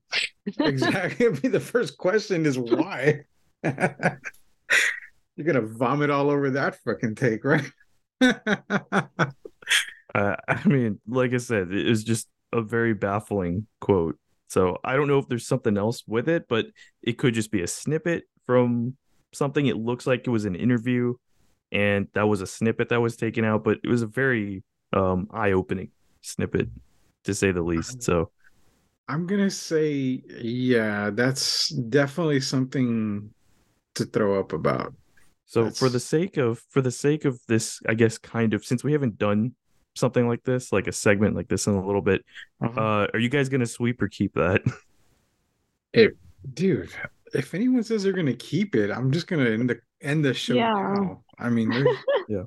[0.58, 1.26] Exactly.
[1.26, 3.20] It'd be the first question is why.
[3.62, 7.70] You're gonna vomit all over that fucking take, right?
[10.14, 14.18] Uh, I mean, like I said, it was just a very baffling quote.
[14.48, 16.66] So I don't know if there's something else with it, but
[17.02, 18.96] it could just be a snippet from
[19.32, 19.66] something.
[19.66, 21.14] It looks like it was an interview,
[21.70, 25.28] and that was a snippet that was taken out, but it was a very um,
[25.30, 25.90] eye-opening
[26.22, 26.68] snippet,
[27.24, 28.02] to say the least.
[28.02, 28.30] So
[29.08, 33.30] I'm gonna say, yeah, that's definitely something
[33.94, 34.94] to throw up about.
[35.44, 38.84] So for the sake of for the sake of this, I guess kind of since
[38.84, 39.54] we haven't done
[39.94, 42.24] something like this, like a segment like this in a little bit,
[42.62, 42.80] Uh-huh.
[42.80, 44.62] uh, are you guys gonna sweep or keep that?
[45.94, 46.16] It,
[46.54, 46.90] dude
[47.34, 50.54] if anyone says they're gonna keep it i'm just gonna end the end the show
[50.54, 50.70] Yeah.
[50.72, 51.96] now i mean there's,
[52.28, 52.42] Yeah.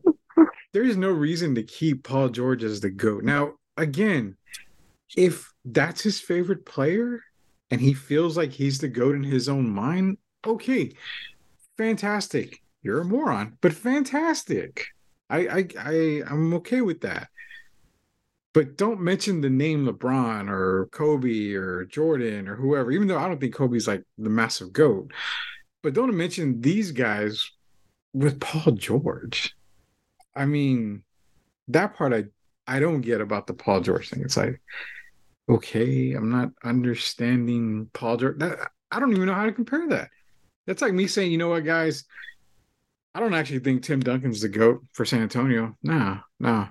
[0.74, 4.38] there's no reason to keep paul george as the goat now again
[5.18, 7.22] if that's his favorite player
[7.72, 10.92] and he feels like he's the goat in his own mind, okay,
[11.78, 12.62] fantastic.
[12.84, 14.86] You're a moron, but fantastic.
[15.30, 17.30] I I, I I'm okay with that.
[18.54, 23.28] But don't mention the name LeBron or Kobe or Jordan or whoever, even though I
[23.28, 25.12] don't think Kobe's like the massive goat.
[25.84, 27.50] But don't mention these guys
[28.14, 29.56] with Paul George.
[30.36, 31.04] I mean,
[31.70, 32.26] that part I
[32.68, 34.22] I don't get about the Paul George thing.
[34.22, 34.62] It's like,
[35.50, 38.38] okay, I'm not understanding Paul George.
[38.40, 40.10] That, I don't even know how to compare that.
[40.68, 42.04] That's like me saying, you know what, guys,
[43.14, 45.76] I don't actually think Tim Duncan's the goat for San Antonio.
[45.84, 46.68] Nah, nah.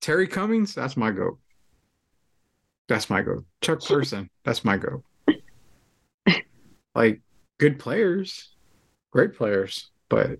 [0.00, 1.38] Terry Cummings, that's my goat.
[2.88, 3.44] That's my goat.
[3.62, 5.02] Chuck Person, that's my goat.
[6.94, 7.22] Like
[7.58, 8.54] good players,
[9.10, 10.38] great players, but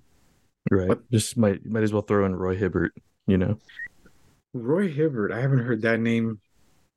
[0.71, 0.89] Right.
[0.89, 2.93] What- Just might might as well throw in Roy Hibbert,
[3.27, 3.59] you know.
[4.55, 6.41] Roy Hibbert, I haven't heard that name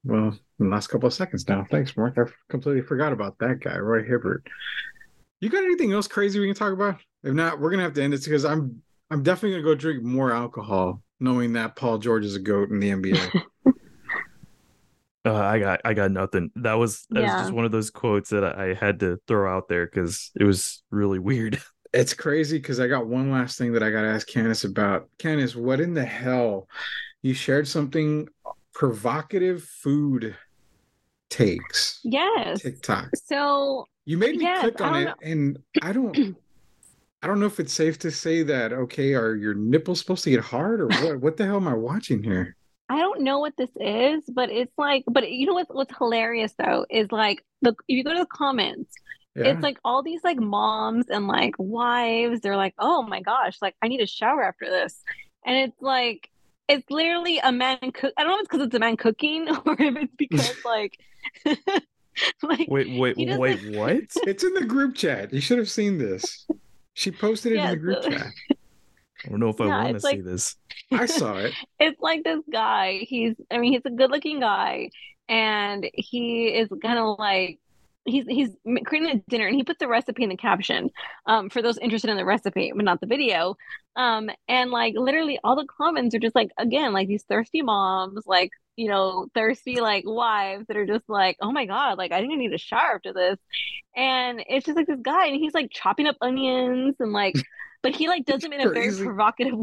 [0.05, 0.27] well
[0.59, 1.65] in the last couple of seconds now.
[1.69, 2.17] Thanks, Mark.
[2.17, 4.47] I completely forgot about that guy, Roy Hibbert.
[5.41, 7.01] You got anything else crazy we can talk about?
[7.23, 8.81] If not, we're gonna have to end this because I'm
[9.11, 12.79] I'm definitely gonna go drink more alcohol, knowing that Paul George is a goat in
[12.79, 13.41] the NBA.
[15.25, 16.51] Uh, I got I got nothing.
[16.55, 19.67] That was that was just one of those quotes that I had to throw out
[19.67, 21.61] there because it was really weird.
[21.93, 25.09] it's crazy because I got one last thing that I gotta ask Candice about.
[25.19, 26.69] Candice, what in the hell?
[27.23, 28.29] You shared something
[28.73, 30.33] provocative food
[31.29, 31.99] takes.
[32.05, 32.61] Yes.
[32.61, 33.09] TikTok.
[33.25, 36.37] So You made me Yes, click on don't it, and I don't.
[37.21, 38.71] I don't know if it's safe to say that.
[38.73, 41.19] Okay, are your nipples supposed to get hard, or what?
[41.21, 42.55] What the hell am I watching here?
[42.89, 46.53] I don't know what this is, but it's like, but you know what's what's hilarious
[46.57, 48.93] though is like the if you go to the comments,
[49.35, 49.45] Yeah.
[49.47, 53.75] it's like all these like moms and like wives, they're like, oh my gosh, like
[53.81, 55.01] I need a shower after this,
[55.45, 56.29] and it's like
[56.69, 58.13] it's literally a man cook.
[58.17, 60.97] I don't know if it's because it's a man cooking or if it's because like
[62.43, 63.97] like Wait, wait, wait, what?
[64.27, 65.33] it's in the group chat.
[65.33, 66.45] You should have seen this.
[66.97, 68.31] She posted it Yeah, in the group so- chat.
[69.25, 70.55] I don't know if I Yeah, want to it's see this.
[70.91, 71.53] I saw it.
[71.79, 72.99] it's like this guy.
[73.01, 74.89] He's, I mean, he's a good looking guy,
[75.29, 77.59] and he is kind of like
[78.05, 78.49] he's he's
[78.85, 80.89] creating a dinner, and he puts the recipe in the caption,
[81.27, 83.55] um, for those interested in the recipe, but not the video.
[83.95, 88.23] Um, and like literally all the comments are just like again like these thirsty moms,
[88.25, 92.21] like you know, thirsty like wives that are just like, oh my god, like I
[92.21, 93.37] think I need a shower after this,
[93.95, 97.35] and it's just like this guy, and he's like chopping up onions and like.
[97.83, 99.53] But he like does them in a very provocative,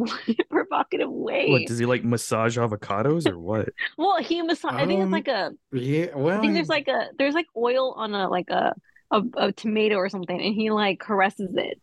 [0.49, 1.47] provocative way.
[1.51, 3.71] What does he like massage avocados or what?
[3.99, 4.73] Well, he massage.
[4.75, 5.51] I think it's Um, like a.
[5.73, 6.15] Yeah.
[6.15, 7.09] Well, I think there's like a.
[7.19, 8.73] There's like oil on a like a.
[9.15, 11.81] A, a tomato or something, and he like caresses it,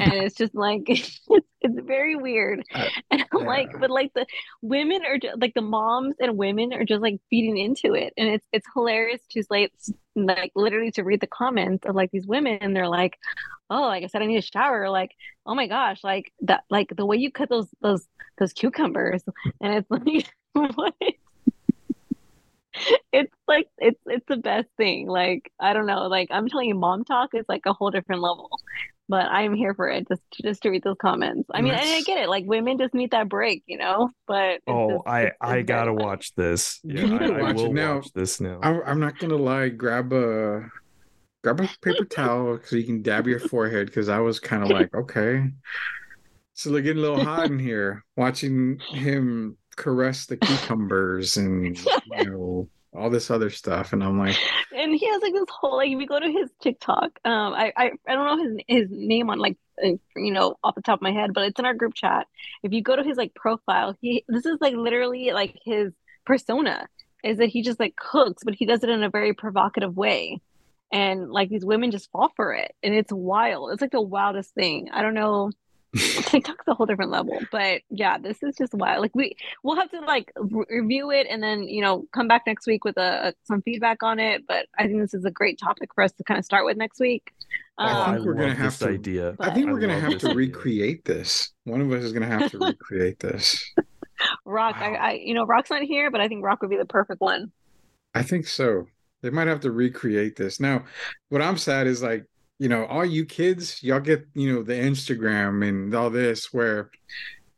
[0.00, 1.20] and it's just like it's,
[1.60, 2.64] it's very weird.
[2.74, 4.26] Uh, and I'm like, but like the
[4.62, 8.28] women are ju- like the moms and women are just like feeding into it, and
[8.28, 9.72] it's it's hilarious to like
[10.16, 13.16] like literally to read the comments of like these women, and they're like,
[13.70, 14.90] oh, like I said, I need a shower.
[14.90, 15.12] Like,
[15.46, 18.08] oh my gosh, like that, like the way you cut those those
[18.38, 19.22] those cucumbers,
[19.60, 20.94] and it's like, what?
[23.12, 25.06] It's like it's it's the best thing.
[25.08, 26.06] Like I don't know.
[26.08, 28.50] Like I'm telling you, mom talk is like a whole different level.
[29.08, 31.48] But I'm here for it just just to read those comments.
[31.54, 32.28] I mean, and I get it.
[32.28, 34.10] Like women just need that break, you know.
[34.26, 36.04] But it's Oh, just- I it's- I it's gotta very funny.
[36.06, 36.80] watch this.
[36.84, 37.94] Yeah, need I, to I watch it will now.
[37.96, 38.58] watch this now.
[38.62, 39.68] I'm, I'm not gonna lie.
[39.70, 40.68] Grab a
[41.42, 43.86] grab a paper towel so you can dab your forehead.
[43.86, 45.44] Because I was kind of like, okay,
[46.52, 48.04] so they're getting a little hot in here.
[48.16, 51.84] Watching him caress the cucumbers and you
[52.24, 54.36] know all this other stuff, and I'm like,
[54.74, 57.72] and he has like this whole like if you go to his TikTok, um, I
[57.76, 60.98] I, I don't know his his name on like uh, you know off the top
[60.98, 62.26] of my head, but it's in our group chat.
[62.62, 65.92] If you go to his like profile, he this is like literally like his
[66.24, 66.88] persona
[67.22, 70.40] is that he just like cooks, but he does it in a very provocative way,
[70.92, 73.72] and like these women just fall for it, and it's wild.
[73.72, 74.88] It's like the wildest thing.
[74.92, 75.50] I don't know.
[76.26, 79.00] TikTok's a whole different level, but yeah, this is just wild.
[79.02, 82.42] Like we, we'll have to like re- review it and then you know come back
[82.46, 84.42] next week with a, a- some feedback on it.
[84.46, 86.76] But I think this is a great topic for us to kind of start with
[86.76, 87.32] next week.
[87.78, 89.36] I Um, think we're gonna have this to- idea.
[89.40, 90.36] I think we're gonna have this to idea.
[90.36, 91.52] recreate this.
[91.64, 93.62] One of us is gonna have to recreate this.
[94.44, 94.92] Rock, Wow.
[94.92, 97.20] I, I, you know, Rock's not here, but I think Rock would be the perfect
[97.20, 97.52] one.
[98.14, 98.86] I think so.
[99.22, 100.58] They might have to recreate this.
[100.60, 100.84] Now,
[101.28, 102.24] what I'm sad is like,
[102.58, 106.90] you know, all you kids, y'all get, you know, the Instagram and all this where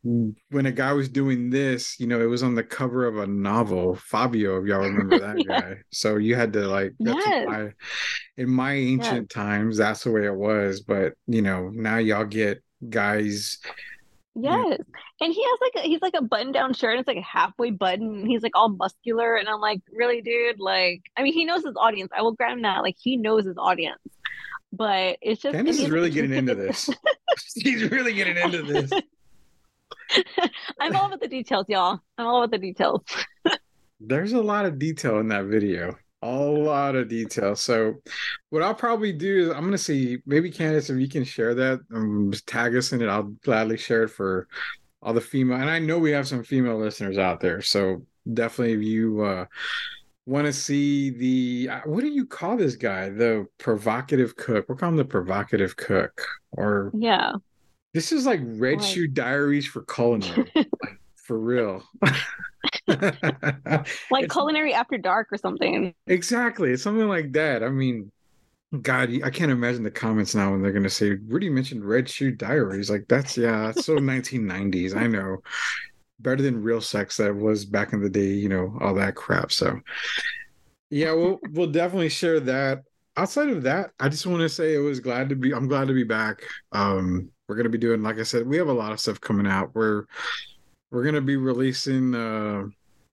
[0.03, 3.27] when a guy was doing this, you know, it was on the cover of a
[3.27, 5.61] novel, Fabio, if y'all remember that Yeah.
[5.61, 5.77] guy.
[5.91, 7.73] So you had to like that's Yes.
[8.37, 10.81] in my ancient times, that's the way it was.
[10.81, 13.59] But you know, now y'all get guys
[14.41, 14.79] Yes,
[15.21, 16.93] and he has like a, he's like a button down shirt.
[16.93, 18.25] And it's like a halfway button.
[18.25, 20.61] He's like all muscular, and I'm like, really, dude?
[20.61, 22.13] Like, I mean, he knows his audience.
[22.17, 22.83] I will grant him that.
[22.83, 23.99] Like, he knows his audience.
[24.73, 26.91] But it's just it is really getting into this.
[27.55, 28.91] He's really getting into this.
[30.81, 32.01] I'm all about the details, y'all.
[32.17, 33.03] I'm all about the details.
[34.01, 35.97] There's a lot of detail in that video.
[36.23, 37.55] A lot of detail.
[37.55, 37.95] So,
[38.51, 41.81] what I'll probably do is I'm gonna see maybe Candice if you can share that,
[41.95, 43.09] um, just tag us in it.
[43.09, 44.49] I'll gladly share it for
[45.01, 45.61] all the female.
[45.61, 48.03] And I know we have some female listeners out there, so
[48.33, 49.45] definitely if you uh,
[50.29, 53.09] want to see the uh, what do you call this guy?
[53.09, 54.67] The provocative cook.
[54.69, 56.21] We'll call him the provocative cook.
[56.53, 57.33] Or Yeah.
[57.95, 61.83] this is like Red Like- Shoe Diaries for culinary, like for real.
[64.11, 65.95] Like culinary after dark or something.
[66.07, 66.71] Exactly.
[66.73, 67.63] It's something like that.
[67.63, 68.11] I mean,
[68.83, 72.09] God, I can't imagine the comments now when they're going to say, Rudy mentioned Red
[72.09, 72.91] Shoe Diaries.
[72.91, 74.97] Like, that's, yeah, that's so 1990s.
[74.97, 75.39] I know.
[76.21, 79.53] Better than real sex that was back in the day, you know, all that crap.
[79.53, 79.81] So,
[80.91, 82.83] yeah, we'll, we'll definitely share that.
[83.17, 85.89] Outside of that, I just want to say it was glad to be, I'm glad
[85.89, 86.43] to be back.
[86.73, 89.47] Um, we're to be doing, like I said, we have a lot of stuff coming
[89.47, 89.75] out.
[89.75, 90.05] We're,
[90.91, 92.65] we're to be releasing, uh,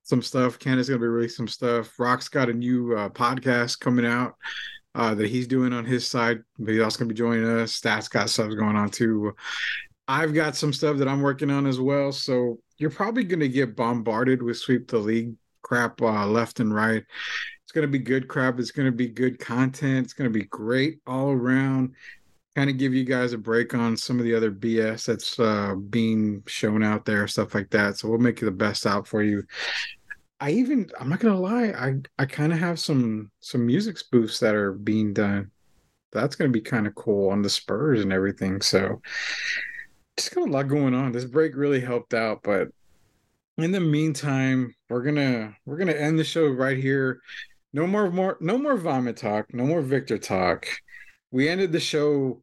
[0.06, 0.60] some stuff.
[0.60, 2.00] Candace gonna be releasing some stuff.
[2.00, 4.36] Rock's got a new uh, podcast coming out
[4.94, 6.44] uh, that he's doing on his side.
[6.60, 7.80] But he's also gonna be joining us.
[7.80, 9.36] Stats got stuff going on too.
[10.08, 12.12] I've got some stuff that I'm working on as well.
[12.12, 17.04] So you're probably gonna get bombarded with sweep the league crap uh, left and right.
[17.64, 18.60] It's gonna be good crap.
[18.60, 20.06] It's gonna be good content.
[20.06, 21.96] It's gonna be great all around.
[22.56, 25.76] Kind of give you guys a break on some of the other BS that's uh,
[25.90, 27.98] being shown out there, stuff like that.
[27.98, 29.44] So we'll make the best out for you.
[30.40, 34.40] I even I'm not gonna lie, I I kind of have some some music spoofs
[34.40, 35.52] that are being done.
[36.12, 38.62] That's gonna be kind of cool on the Spurs and everything.
[38.62, 39.02] So
[40.18, 41.12] just got a lot going on.
[41.12, 42.70] This break really helped out, but
[43.58, 47.22] in the meantime, we're gonna we're gonna end the show right here.
[47.74, 50.68] No more more no more vomit talk, no more Victor talk.
[51.32, 52.42] We ended the show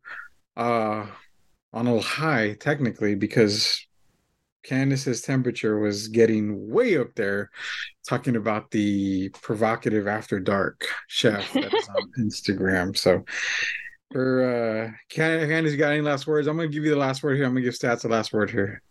[0.56, 1.06] uh
[1.72, 3.86] on a high technically because
[4.62, 7.50] Candice's temperature was getting way up there,
[8.08, 12.96] talking about the provocative after dark chef that is on Instagram.
[12.96, 13.24] So,
[14.12, 16.46] for uh, Can- Candice, you got any last words?
[16.46, 17.46] I'm going to give you the last word here.
[17.46, 18.82] I'm going to give Stats the last word here.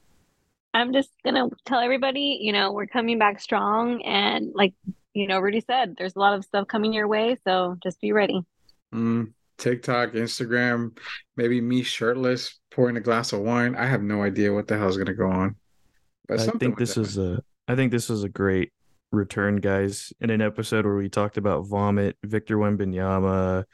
[0.74, 4.74] I'm just gonna tell everybody, you know, we're coming back strong and like,
[5.14, 8.14] you know, Rudy said, there's a lot of stuff coming your way, so just be
[8.14, 8.42] ready.
[8.94, 10.98] Mm, TikTok, Instagram,
[11.36, 13.76] maybe me shirtless pouring a glass of wine.
[13.76, 15.56] I have no idea what the hell is going to go on.
[16.28, 17.02] But I think like this that.
[17.02, 18.72] is a I think this was a great
[19.12, 20.14] return, guys.
[20.22, 23.66] In an episode where we talked about vomit, Victor Wembanyama,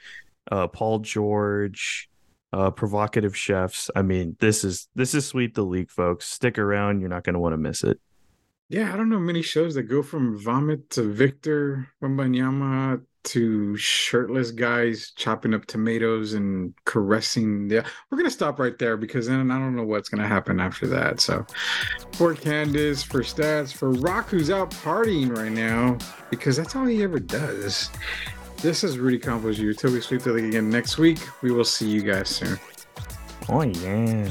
[0.51, 2.09] uh, Paul George,
[2.53, 3.89] uh, provocative chefs.
[3.95, 6.25] I mean, this is this is sweep the league, folks.
[6.25, 7.99] Stick around, you're not going to want to miss it.
[8.69, 14.51] Yeah, I don't know many shows that go from vomit to Victor Wembanyama to shirtless
[14.51, 17.69] guys chopping up tomatoes and caressing.
[17.69, 20.87] Yeah, we're gonna stop right there because then I don't know what's gonna happen after
[20.87, 21.21] that.
[21.21, 21.45] So,
[22.13, 25.97] for Candice, for Stats, for Rock, who's out partying right now
[26.29, 27.89] because that's all he ever does.
[28.61, 29.59] This is Rudy Campos.
[29.59, 31.19] You till we sweep the league again next week.
[31.43, 32.59] We will see you guys soon.
[33.49, 34.27] Oh yeah.